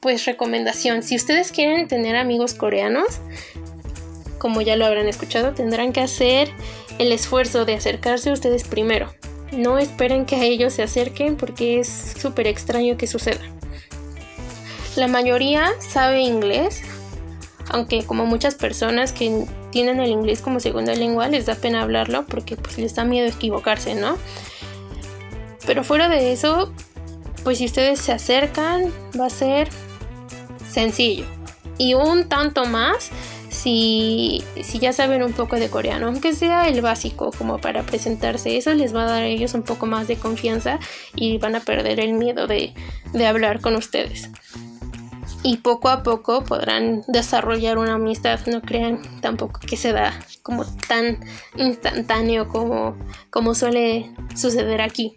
pues 0.00 0.24
recomendación. 0.26 1.02
Si 1.02 1.16
ustedes 1.16 1.50
quieren 1.50 1.88
tener 1.88 2.16
amigos 2.16 2.54
coreanos, 2.54 3.20
como 4.38 4.60
ya 4.60 4.76
lo 4.76 4.84
habrán 4.84 5.08
escuchado, 5.08 5.54
tendrán 5.54 5.92
que 5.92 6.00
hacer 6.00 6.50
el 6.98 7.12
esfuerzo 7.12 7.64
de 7.64 7.74
acercarse 7.74 8.30
a 8.30 8.34
ustedes 8.34 8.64
primero. 8.64 9.12
No 9.52 9.78
esperen 9.78 10.26
que 10.26 10.36
a 10.36 10.44
ellos 10.44 10.74
se 10.74 10.82
acerquen 10.82 11.36
porque 11.36 11.80
es 11.80 12.14
súper 12.20 12.46
extraño 12.46 12.96
que 12.96 13.06
suceda. 13.06 13.40
La 14.96 15.08
mayoría 15.08 15.72
sabe 15.80 16.20
inglés, 16.20 16.82
aunque 17.70 18.04
como 18.04 18.26
muchas 18.26 18.54
personas 18.54 19.12
que 19.12 19.46
tienen 19.70 20.00
el 20.00 20.10
inglés 20.10 20.40
como 20.40 20.60
segunda 20.60 20.94
lengua 20.94 21.28
les 21.28 21.46
da 21.46 21.54
pena 21.54 21.82
hablarlo 21.82 22.26
porque 22.26 22.56
pues 22.56 22.78
les 22.78 22.94
da 22.94 23.04
miedo 23.04 23.26
equivocarse, 23.26 23.94
¿no? 23.94 24.18
Pero 25.66 25.84
fuera 25.84 26.08
de 26.08 26.32
eso, 26.32 26.72
pues 27.42 27.58
si 27.58 27.66
ustedes 27.66 28.00
se 28.00 28.12
acercan 28.12 28.92
va 29.18 29.26
a 29.26 29.30
ser 29.30 29.68
sencillo. 30.68 31.26
Y 31.78 31.94
un 31.94 32.28
tanto 32.28 32.64
más 32.66 33.10
si, 33.48 34.44
si 34.62 34.78
ya 34.78 34.92
saben 34.92 35.22
un 35.22 35.32
poco 35.32 35.56
de 35.56 35.70
coreano, 35.70 36.06
aunque 36.06 36.34
sea 36.34 36.68
el 36.68 36.80
básico 36.80 37.30
como 37.36 37.58
para 37.58 37.82
presentarse, 37.84 38.56
eso 38.56 38.74
les 38.74 38.94
va 38.94 39.04
a 39.04 39.10
dar 39.10 39.22
a 39.22 39.26
ellos 39.26 39.54
un 39.54 39.62
poco 39.62 39.86
más 39.86 40.06
de 40.08 40.16
confianza 40.16 40.78
y 41.14 41.38
van 41.38 41.56
a 41.56 41.60
perder 41.60 42.00
el 42.00 42.14
miedo 42.14 42.46
de, 42.46 42.74
de 43.12 43.26
hablar 43.26 43.60
con 43.60 43.76
ustedes 43.76 44.30
y 45.44 45.58
poco 45.58 45.90
a 45.90 46.02
poco 46.02 46.42
podrán 46.42 47.02
desarrollar 47.06 47.78
una 47.78 47.94
amistad. 47.94 48.40
No 48.46 48.62
crean 48.62 49.02
tampoco 49.20 49.60
que 49.60 49.76
se 49.76 49.92
da 49.92 50.18
como 50.42 50.64
tan 50.88 51.20
instantáneo 51.56 52.48
como, 52.48 52.96
como 53.30 53.54
suele 53.54 54.10
suceder 54.34 54.80
aquí. 54.80 55.14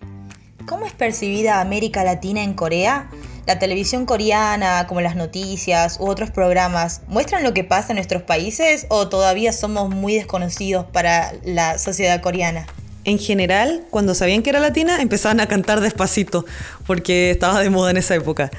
¿Cómo 0.67 0.85
es 0.85 0.91
percibida 0.91 1.61
América 1.61 2.03
Latina 2.03 2.43
en 2.43 2.53
Corea? 2.53 3.09
La 3.45 3.57
televisión 3.57 4.05
coreana, 4.05 4.85
como 4.85 4.99
las 4.99 5.15
noticias 5.15 5.97
u 5.97 6.07
otros 6.07 6.29
programas, 6.29 7.03
¿muestran 7.07 7.43
lo 7.43 7.53
que 7.53 7.63
pasa 7.63 7.93
en 7.93 7.95
nuestros 7.95 8.23
países 8.23 8.85
o 8.89 9.07
todavía 9.07 9.53
somos 9.53 9.89
muy 9.89 10.15
desconocidos 10.15 10.85
para 10.85 11.31
la 11.45 11.77
sociedad 11.77 12.19
coreana? 12.19 12.67
En 13.05 13.17
general, 13.17 13.85
cuando 13.91 14.13
sabían 14.13 14.43
que 14.43 14.49
era 14.49 14.59
latina, 14.59 15.01
empezaban 15.01 15.39
a 15.39 15.47
cantar 15.47 15.79
despacito, 15.79 16.45
porque 16.85 17.31
estaba 17.31 17.61
de 17.61 17.69
moda 17.69 17.91
en 17.91 17.97
esa 17.97 18.15
época. 18.15 18.51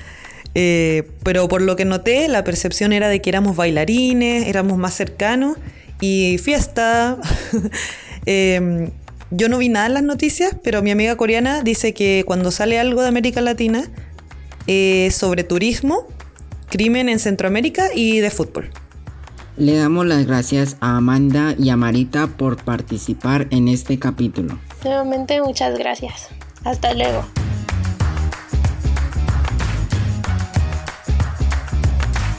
Eh, 0.55 1.11
pero 1.25 1.47
por 1.47 1.61
lo 1.61 1.77
que 1.77 1.85
noté, 1.85 2.27
la 2.29 2.42
percepción 2.42 2.94
era 2.94 3.09
de 3.09 3.21
que 3.21 3.29
éramos 3.29 3.55
bailarines, 3.55 4.47
éramos 4.47 4.79
más 4.79 4.94
cercanos 4.94 5.59
y 6.01 6.38
fiesta. 6.38 7.18
Em, 8.31 8.90
yo 9.30 9.48
no 9.48 9.58
vi 9.58 9.68
nada 9.68 9.86
en 9.86 9.94
las 9.94 10.02
noticias, 10.02 10.56
pero 10.62 10.82
mi 10.82 10.90
amiga 10.90 11.16
coreana 11.16 11.62
dice 11.62 11.94
que 11.94 12.24
cuando 12.26 12.50
sale 12.50 12.78
algo 12.78 13.02
de 13.02 13.08
América 13.08 13.40
Latina 13.40 13.84
eh, 14.66 15.10
sobre 15.12 15.44
turismo, 15.44 16.06
crimen 16.68 17.08
en 17.08 17.18
Centroamérica 17.18 17.88
y 17.94 18.20
de 18.20 18.30
fútbol. 18.30 18.70
Le 19.56 19.76
damos 19.76 20.06
las 20.06 20.26
gracias 20.26 20.76
a 20.80 20.96
Amanda 20.96 21.54
y 21.58 21.70
a 21.70 21.76
Marita 21.76 22.28
por 22.28 22.62
participar 22.62 23.48
en 23.50 23.68
este 23.68 23.98
capítulo. 23.98 24.58
Nuevamente 24.84 25.42
muchas 25.42 25.76
gracias. 25.76 26.28
Hasta 26.64 26.94
luego. 26.94 27.24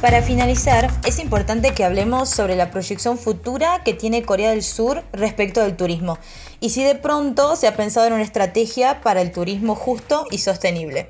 Para 0.02 0.22
finalizar, 0.22 0.90
es 1.06 1.20
importante 1.20 1.74
que 1.74 1.84
hablemos 1.84 2.30
sobre 2.30 2.56
la 2.56 2.72
proyección 2.72 3.18
futura 3.18 3.82
que 3.84 3.94
tiene 3.94 4.24
Corea 4.24 4.52
del 4.52 4.64
Sur 4.64 5.04
respecto 5.12 5.60
del 5.60 5.76
turismo 5.76 6.18
y 6.62 6.70
si 6.70 6.86
de 6.86 6.96
pronto 6.96 7.58
se 7.58 7.68
ha 7.68 7.76
pensado 7.76 8.08
en 8.08 8.14
una 8.14 8.24
estrategia 8.24 9.02
para 9.02 9.22
el 9.22 9.34
turismo 9.34 9.76
justo 9.76 10.26
y 10.32 10.38
sostenible. 10.38 11.10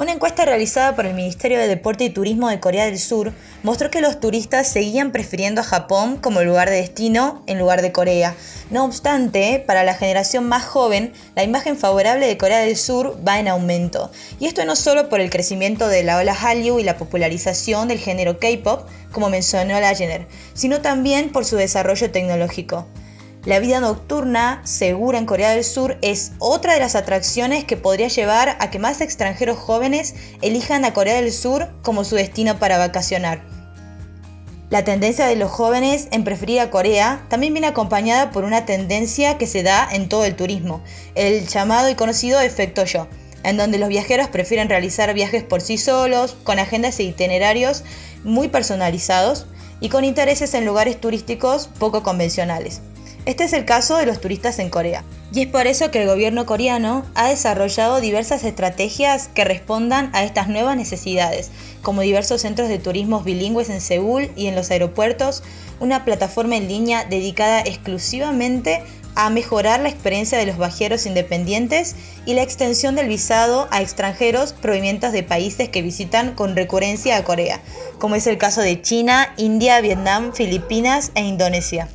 Una 0.00 0.12
encuesta 0.12 0.46
realizada 0.46 0.96
por 0.96 1.04
el 1.04 1.12
Ministerio 1.12 1.58
de 1.58 1.68
Deporte 1.68 2.04
y 2.04 2.08
Turismo 2.08 2.48
de 2.48 2.58
Corea 2.58 2.86
del 2.86 2.98
Sur 2.98 3.34
mostró 3.62 3.90
que 3.90 4.00
los 4.00 4.18
turistas 4.18 4.66
seguían 4.66 5.12
prefiriendo 5.12 5.60
a 5.60 5.64
Japón 5.64 6.16
como 6.16 6.40
lugar 6.40 6.70
de 6.70 6.76
destino 6.76 7.42
en 7.46 7.58
lugar 7.58 7.82
de 7.82 7.92
Corea. 7.92 8.34
No 8.70 8.86
obstante, 8.86 9.62
para 9.66 9.84
la 9.84 9.92
generación 9.92 10.48
más 10.48 10.64
joven, 10.64 11.12
la 11.36 11.44
imagen 11.44 11.76
favorable 11.76 12.26
de 12.26 12.38
Corea 12.38 12.60
del 12.60 12.78
Sur 12.78 13.20
va 13.28 13.40
en 13.40 13.48
aumento. 13.48 14.10
Y 14.38 14.46
esto 14.46 14.64
no 14.64 14.74
solo 14.74 15.10
por 15.10 15.20
el 15.20 15.28
crecimiento 15.28 15.86
de 15.86 16.02
la 16.02 16.16
ola 16.16 16.32
Hallyu 16.32 16.78
y 16.78 16.82
la 16.82 16.96
popularización 16.96 17.88
del 17.88 17.98
género 17.98 18.38
K-pop, 18.38 18.88
como 19.12 19.28
mencionó 19.28 19.78
la 19.80 19.94
Jenner, 19.94 20.26
sino 20.54 20.80
también 20.80 21.30
por 21.30 21.44
su 21.44 21.56
desarrollo 21.56 22.10
tecnológico. 22.10 22.86
La 23.46 23.58
vida 23.58 23.80
nocturna 23.80 24.60
segura 24.64 25.16
en 25.16 25.24
Corea 25.24 25.52
del 25.52 25.64
Sur 25.64 25.96
es 26.02 26.32
otra 26.40 26.74
de 26.74 26.80
las 26.80 26.94
atracciones 26.94 27.64
que 27.64 27.78
podría 27.78 28.08
llevar 28.08 28.58
a 28.60 28.70
que 28.70 28.78
más 28.78 29.00
extranjeros 29.00 29.56
jóvenes 29.56 30.14
elijan 30.42 30.84
a 30.84 30.92
Corea 30.92 31.14
del 31.14 31.32
Sur 31.32 31.70
como 31.80 32.04
su 32.04 32.16
destino 32.16 32.58
para 32.58 32.76
vacacionar. 32.76 33.40
La 34.68 34.84
tendencia 34.84 35.24
de 35.24 35.36
los 35.36 35.50
jóvenes 35.50 36.08
en 36.12 36.22
preferir 36.22 36.60
a 36.60 36.68
Corea 36.68 37.24
también 37.30 37.54
viene 37.54 37.68
acompañada 37.68 38.30
por 38.30 38.44
una 38.44 38.66
tendencia 38.66 39.38
que 39.38 39.46
se 39.46 39.62
da 39.62 39.88
en 39.90 40.10
todo 40.10 40.26
el 40.26 40.36
turismo, 40.36 40.82
el 41.14 41.48
llamado 41.48 41.88
y 41.88 41.94
conocido 41.94 42.40
efecto 42.40 42.84
yo, 42.84 43.08
en 43.42 43.56
donde 43.56 43.78
los 43.78 43.88
viajeros 43.88 44.28
prefieren 44.28 44.68
realizar 44.68 45.14
viajes 45.14 45.44
por 45.44 45.62
sí 45.62 45.78
solos, 45.78 46.36
con 46.44 46.58
agendas 46.58 47.00
e 47.00 47.04
itinerarios 47.04 47.84
muy 48.22 48.48
personalizados 48.48 49.46
y 49.80 49.88
con 49.88 50.04
intereses 50.04 50.52
en 50.52 50.66
lugares 50.66 51.00
turísticos 51.00 51.70
poco 51.78 52.02
convencionales. 52.02 52.82
Este 53.26 53.44
es 53.44 53.52
el 53.52 53.66
caso 53.66 53.98
de 53.98 54.06
los 54.06 54.20
turistas 54.20 54.58
en 54.58 54.70
Corea. 54.70 55.04
Y 55.32 55.42
es 55.42 55.46
por 55.46 55.66
eso 55.66 55.90
que 55.90 56.02
el 56.02 56.08
gobierno 56.08 56.46
coreano 56.46 57.04
ha 57.14 57.28
desarrollado 57.28 58.00
diversas 58.00 58.44
estrategias 58.44 59.28
que 59.28 59.44
respondan 59.44 60.10
a 60.14 60.24
estas 60.24 60.48
nuevas 60.48 60.76
necesidades, 60.76 61.50
como 61.82 62.00
diversos 62.00 62.40
centros 62.40 62.68
de 62.68 62.78
turismo 62.78 63.20
bilingües 63.20 63.68
en 63.68 63.80
Seúl 63.80 64.30
y 64.36 64.46
en 64.46 64.56
los 64.56 64.70
aeropuertos, 64.70 65.42
una 65.78 66.04
plataforma 66.04 66.56
en 66.56 66.66
línea 66.66 67.04
dedicada 67.04 67.60
exclusivamente 67.60 68.82
a 69.14 69.28
mejorar 69.28 69.80
la 69.80 69.90
experiencia 69.90 70.38
de 70.38 70.46
los 70.46 70.56
viajeros 70.56 71.04
independientes 71.04 71.96
y 72.24 72.34
la 72.34 72.42
extensión 72.42 72.94
del 72.94 73.08
visado 73.08 73.68
a 73.70 73.82
extranjeros 73.82 74.54
provenientes 74.54 75.12
de 75.12 75.22
países 75.22 75.68
que 75.68 75.82
visitan 75.82 76.34
con 76.34 76.56
recurrencia 76.56 77.16
a 77.16 77.24
Corea, 77.24 77.60
como 77.98 78.14
es 78.14 78.26
el 78.26 78.38
caso 78.38 78.62
de 78.62 78.80
China, 78.80 79.34
India, 79.36 79.80
Vietnam, 79.80 80.32
Filipinas 80.32 81.12
e 81.14 81.22
Indonesia. 81.22 81.88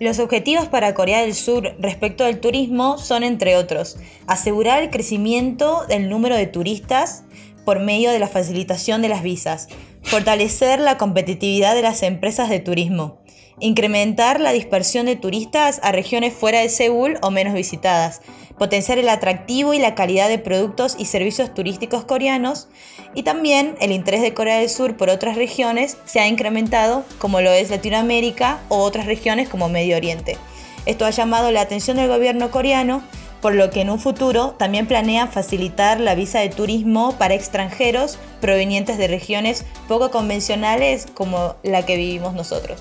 Los 0.00 0.20
objetivos 0.20 0.68
para 0.68 0.94
Corea 0.94 1.22
del 1.22 1.34
Sur 1.34 1.74
respecto 1.80 2.24
al 2.24 2.38
turismo 2.38 2.98
son, 2.98 3.24
entre 3.24 3.56
otros, 3.56 3.96
asegurar 4.28 4.80
el 4.80 4.90
crecimiento 4.90 5.86
del 5.88 6.08
número 6.08 6.36
de 6.36 6.46
turistas 6.46 7.24
por 7.64 7.80
medio 7.80 8.12
de 8.12 8.20
la 8.20 8.28
facilitación 8.28 9.02
de 9.02 9.08
las 9.08 9.24
visas, 9.24 9.68
fortalecer 10.02 10.78
la 10.78 10.98
competitividad 10.98 11.74
de 11.74 11.82
las 11.82 12.04
empresas 12.04 12.48
de 12.48 12.60
turismo, 12.60 13.18
incrementar 13.60 14.40
la 14.40 14.52
dispersión 14.52 15.06
de 15.06 15.16
turistas 15.16 15.80
a 15.82 15.92
regiones 15.92 16.34
fuera 16.34 16.60
de 16.60 16.68
Seúl 16.68 17.18
o 17.22 17.30
menos 17.30 17.54
visitadas, 17.54 18.20
potenciar 18.58 18.98
el 18.98 19.08
atractivo 19.08 19.74
y 19.74 19.78
la 19.78 19.94
calidad 19.94 20.28
de 20.28 20.38
productos 20.38 20.96
y 20.98 21.06
servicios 21.06 21.54
turísticos 21.54 22.04
coreanos 22.04 22.68
y 23.14 23.22
también 23.22 23.76
el 23.80 23.92
interés 23.92 24.22
de 24.22 24.34
Corea 24.34 24.58
del 24.58 24.68
Sur 24.68 24.96
por 24.96 25.10
otras 25.10 25.36
regiones 25.36 25.96
se 26.04 26.20
ha 26.20 26.28
incrementado 26.28 27.04
como 27.18 27.40
lo 27.40 27.50
es 27.50 27.70
Latinoamérica 27.70 28.60
o 28.68 28.78
otras 28.78 29.06
regiones 29.06 29.48
como 29.48 29.68
Medio 29.68 29.96
Oriente. 29.96 30.36
Esto 30.86 31.04
ha 31.04 31.10
llamado 31.10 31.50
la 31.50 31.60
atención 31.60 31.96
del 31.96 32.08
gobierno 32.08 32.50
coreano 32.50 33.02
por 33.40 33.54
lo 33.54 33.70
que 33.70 33.80
en 33.80 33.90
un 33.90 34.00
futuro 34.00 34.56
también 34.58 34.86
planean 34.86 35.30
facilitar 35.30 36.00
la 36.00 36.14
visa 36.14 36.40
de 36.40 36.48
turismo 36.48 37.16
para 37.18 37.34
extranjeros 37.34 38.18
provenientes 38.40 38.98
de 38.98 39.06
regiones 39.06 39.64
poco 39.86 40.10
convencionales 40.10 41.06
como 41.14 41.54
la 41.62 41.86
que 41.86 41.96
vivimos 41.96 42.34
nosotros. 42.34 42.80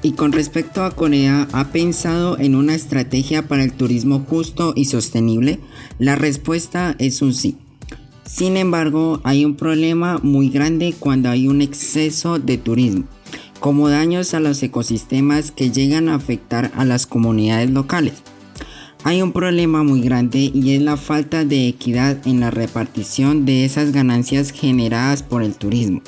Y 0.00 0.12
con 0.12 0.30
respecto 0.30 0.84
a 0.84 0.92
Corea, 0.92 1.48
¿ha 1.52 1.72
pensado 1.72 2.38
en 2.38 2.54
una 2.54 2.74
estrategia 2.74 3.48
para 3.48 3.64
el 3.64 3.72
turismo 3.72 4.24
justo 4.28 4.72
y 4.76 4.84
sostenible? 4.84 5.58
La 5.98 6.14
respuesta 6.14 6.94
es 7.00 7.20
un 7.20 7.34
sí. 7.34 7.56
Sin 8.24 8.56
embargo, 8.56 9.20
hay 9.24 9.44
un 9.44 9.56
problema 9.56 10.18
muy 10.22 10.50
grande 10.50 10.94
cuando 10.96 11.30
hay 11.30 11.48
un 11.48 11.62
exceso 11.62 12.38
de 12.38 12.58
turismo, 12.58 13.04
como 13.58 13.88
daños 13.88 14.34
a 14.34 14.40
los 14.40 14.62
ecosistemas 14.62 15.50
que 15.50 15.70
llegan 15.70 16.08
a 16.08 16.14
afectar 16.14 16.70
a 16.76 16.84
las 16.84 17.06
comunidades 17.06 17.70
locales. 17.70 18.22
Hay 19.02 19.22
un 19.22 19.32
problema 19.32 19.82
muy 19.82 20.00
grande 20.00 20.52
y 20.54 20.74
es 20.74 20.82
la 20.82 20.96
falta 20.96 21.44
de 21.44 21.68
equidad 21.68 22.24
en 22.26 22.40
la 22.40 22.50
repartición 22.50 23.46
de 23.46 23.64
esas 23.64 23.90
ganancias 23.90 24.52
generadas 24.52 25.22
por 25.22 25.42
el 25.42 25.54
turismo. 25.54 26.02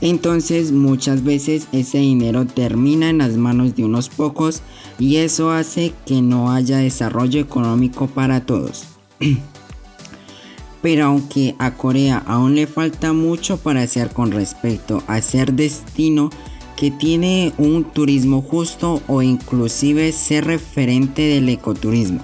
Entonces 0.00 0.70
muchas 0.70 1.24
veces 1.24 1.66
ese 1.72 1.98
dinero 1.98 2.46
termina 2.46 3.10
en 3.10 3.18
las 3.18 3.36
manos 3.36 3.74
de 3.74 3.84
unos 3.84 4.08
pocos 4.08 4.62
y 4.98 5.16
eso 5.16 5.50
hace 5.50 5.92
que 6.06 6.22
no 6.22 6.52
haya 6.52 6.78
desarrollo 6.78 7.40
económico 7.40 8.06
para 8.06 8.46
todos. 8.46 8.84
Pero 10.82 11.06
aunque 11.06 11.56
a 11.58 11.74
Corea 11.74 12.22
aún 12.26 12.54
le 12.54 12.68
falta 12.68 13.12
mucho 13.12 13.56
para 13.56 13.82
hacer 13.82 14.10
con 14.10 14.30
respecto 14.30 15.02
a 15.08 15.20
ser 15.20 15.52
destino, 15.52 16.30
que 16.76 16.92
tiene 16.92 17.52
un 17.58 17.82
turismo 17.82 18.40
justo 18.40 19.02
o 19.08 19.20
inclusive 19.20 20.12
ser 20.12 20.44
referente 20.44 21.22
del 21.22 21.48
ecoturismo. 21.48 22.20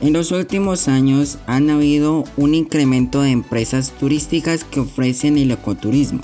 En 0.00 0.12
los 0.12 0.30
últimos 0.30 0.86
años 0.86 1.38
han 1.46 1.68
habido 1.70 2.22
un 2.36 2.54
incremento 2.54 3.20
de 3.20 3.30
empresas 3.30 3.90
turísticas 3.98 4.62
que 4.62 4.78
ofrecen 4.78 5.38
el 5.38 5.50
ecoturismo. 5.50 6.20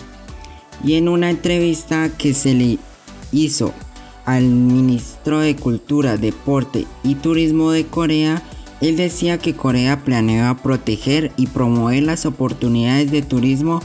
Y 0.85 0.95
en 0.95 1.09
una 1.09 1.31
entrevista 1.31 2.11
que 2.17 2.35
se 2.35 2.55
le 2.55 2.79
hizo 3.33 3.73
al 4.25 4.45
ministro 4.45 5.41
de 5.41 5.57
Cultura, 5.57 6.17
Deporte 6.17 6.87
y 7.03 7.15
Turismo 7.15 7.71
de 7.71 7.87
Corea, 7.87 8.43
él 8.81 8.97
decía 8.97 9.39
que 9.39 9.55
Corea 9.55 10.05
planea 10.05 10.57
proteger 10.63 11.33
y 11.37 11.47
promover 11.47 12.03
las 12.03 12.27
oportunidades 12.27 13.11
de 13.11 13.23
turismo 13.23 13.81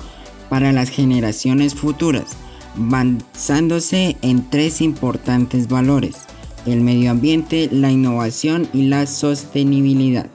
para 0.50 0.74
las 0.74 0.90
generaciones 0.90 1.76
futuras, 1.76 2.36
basándose 2.76 4.18
en 4.22 4.50
tres 4.50 4.82
importantes 4.82 5.68
valores 5.68 6.28
el 6.66 6.82
medio 6.82 7.12
ambiente, 7.12 7.70
la 7.72 7.92
innovación 7.92 8.68
y 8.74 8.84
la 8.84 9.08
sostenibilidad. 9.08 10.28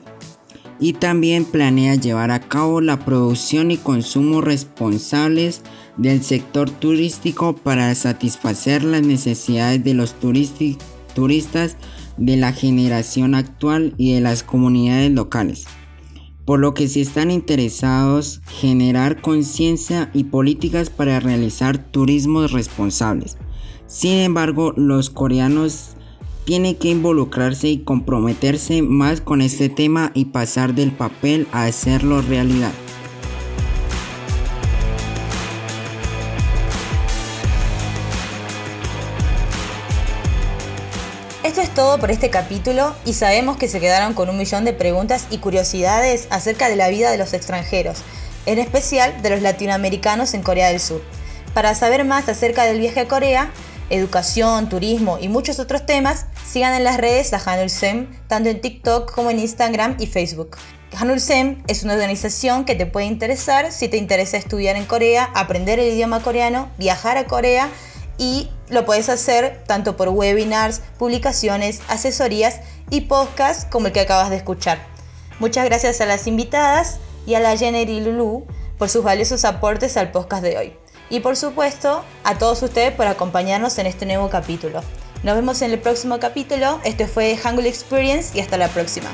Y 0.79 0.93
también 0.93 1.45
planea 1.45 1.95
llevar 1.95 2.31
a 2.31 2.39
cabo 2.39 2.81
la 2.81 2.99
producción 2.99 3.71
y 3.71 3.77
consumo 3.77 4.41
responsables 4.41 5.61
del 5.97 6.23
sector 6.23 6.69
turístico 6.69 7.55
para 7.55 7.93
satisfacer 7.95 8.83
las 8.83 9.01
necesidades 9.01 9.83
de 9.83 9.93
los 9.93 10.15
turistas 10.19 11.77
de 12.17 12.37
la 12.37 12.53
generación 12.53 13.35
actual 13.35 13.93
y 13.97 14.13
de 14.13 14.21
las 14.21 14.43
comunidades 14.43 15.11
locales. 15.11 15.65
Por 16.45 16.59
lo 16.59 16.73
que 16.73 16.87
si 16.87 17.01
están 17.01 17.29
interesados, 17.29 18.41
generar 18.47 19.21
conciencia 19.21 20.09
y 20.13 20.25
políticas 20.25 20.89
para 20.89 21.19
realizar 21.19 21.77
turismos 21.91 22.53
responsables. 22.53 23.37
Sin 23.87 24.13
embargo, 24.13 24.73
los 24.77 25.09
coreanos 25.09 25.97
tiene 26.45 26.77
que 26.77 26.91
involucrarse 26.91 27.67
y 27.67 27.79
comprometerse 27.79 28.81
más 28.81 29.19
con 29.19 29.41
este 29.41 29.67
tema 29.67 30.11
y 30.13 30.25
pasar 30.25 30.73
del 30.73 30.91
papel 30.91 31.45
a 31.51 31.65
hacerlo 31.65 32.21
realidad. 32.21 32.71
Esto 41.47 41.61
es 41.61 41.73
todo 41.73 41.97
por 41.97 42.11
este 42.11 42.29
capítulo 42.29 42.93
y 43.05 43.13
sabemos 43.13 43.55
que 43.55 43.69
se 43.69 43.79
quedaron 43.79 44.13
con 44.13 44.29
un 44.29 44.37
millón 44.37 44.65
de 44.65 44.73
preguntas 44.73 45.27
y 45.29 45.37
curiosidades 45.37 46.27
acerca 46.29 46.67
de 46.67 46.75
la 46.75 46.89
vida 46.89 47.09
de 47.09 47.17
los 47.17 47.33
extranjeros, 47.33 47.99
en 48.45 48.59
especial 48.59 49.21
de 49.21 49.29
los 49.29 49.41
latinoamericanos 49.41 50.33
en 50.33 50.43
Corea 50.43 50.67
del 50.67 50.81
Sur. 50.81 51.01
Para 51.53 51.73
saber 51.73 52.03
más 52.03 52.27
acerca 52.27 52.65
del 52.65 52.81
viaje 52.81 52.99
a 52.99 53.07
Corea, 53.07 53.49
educación, 53.89 54.67
turismo 54.67 55.19
y 55.21 55.29
muchos 55.29 55.59
otros 55.59 55.85
temas, 55.85 56.25
sigan 56.45 56.73
en 56.73 56.83
las 56.83 56.97
redes 56.97 57.31
a 57.31 57.37
Hanulsem, 57.37 58.07
tanto 58.27 58.49
en 58.49 58.59
TikTok 58.59 59.09
como 59.09 59.31
en 59.31 59.39
Instagram 59.39 59.95
y 59.99 60.07
Facebook. 60.07 60.57
Hanulsem 60.99 61.63
es 61.67 61.83
una 61.83 61.93
organización 61.93 62.65
que 62.65 62.75
te 62.75 62.87
puede 62.87 63.05
interesar 63.05 63.71
si 63.71 63.87
te 63.87 63.95
interesa 63.95 64.35
estudiar 64.35 64.75
en 64.75 64.83
Corea, 64.83 65.31
aprender 65.33 65.79
el 65.79 65.93
idioma 65.93 66.21
coreano, 66.21 66.69
viajar 66.77 67.15
a 67.15 67.23
Corea 67.23 67.69
y 68.17 68.49
lo 68.69 68.85
puedes 68.85 69.09
hacer 69.09 69.63
tanto 69.67 69.95
por 69.95 70.09
webinars, 70.09 70.81
publicaciones, 70.97 71.81
asesorías 71.87 72.61
y 72.89 73.01
podcasts 73.01 73.65
como 73.69 73.87
el 73.87 73.93
que 73.93 74.01
acabas 74.01 74.29
de 74.29 74.37
escuchar. 74.37 74.79
Muchas 75.39 75.65
gracias 75.65 76.01
a 76.01 76.05
las 76.05 76.27
invitadas 76.27 76.99
y 77.25 77.35
a 77.35 77.39
la 77.39 77.55
Jenner 77.55 77.89
y 77.89 77.99
Lulu 77.99 78.45
por 78.77 78.89
sus 78.89 79.03
valiosos 79.03 79.45
aportes 79.45 79.97
al 79.97 80.11
podcast 80.11 80.43
de 80.43 80.57
hoy 80.57 80.73
y 81.09 81.19
por 81.19 81.35
supuesto 81.35 82.03
a 82.23 82.37
todos 82.37 82.61
ustedes 82.63 82.93
por 82.93 83.07
acompañarnos 83.07 83.77
en 83.77 83.85
este 83.85 84.05
nuevo 84.05 84.29
capítulo. 84.29 84.81
Nos 85.23 85.35
vemos 85.35 85.61
en 85.61 85.71
el 85.71 85.79
próximo 85.79 86.19
capítulo. 86.19 86.79
Este 86.83 87.07
fue 87.07 87.37
Hangul 87.37 87.65
Experience 87.65 88.37
y 88.37 88.41
hasta 88.41 88.57
la 88.57 88.67
próxima. 88.67 89.09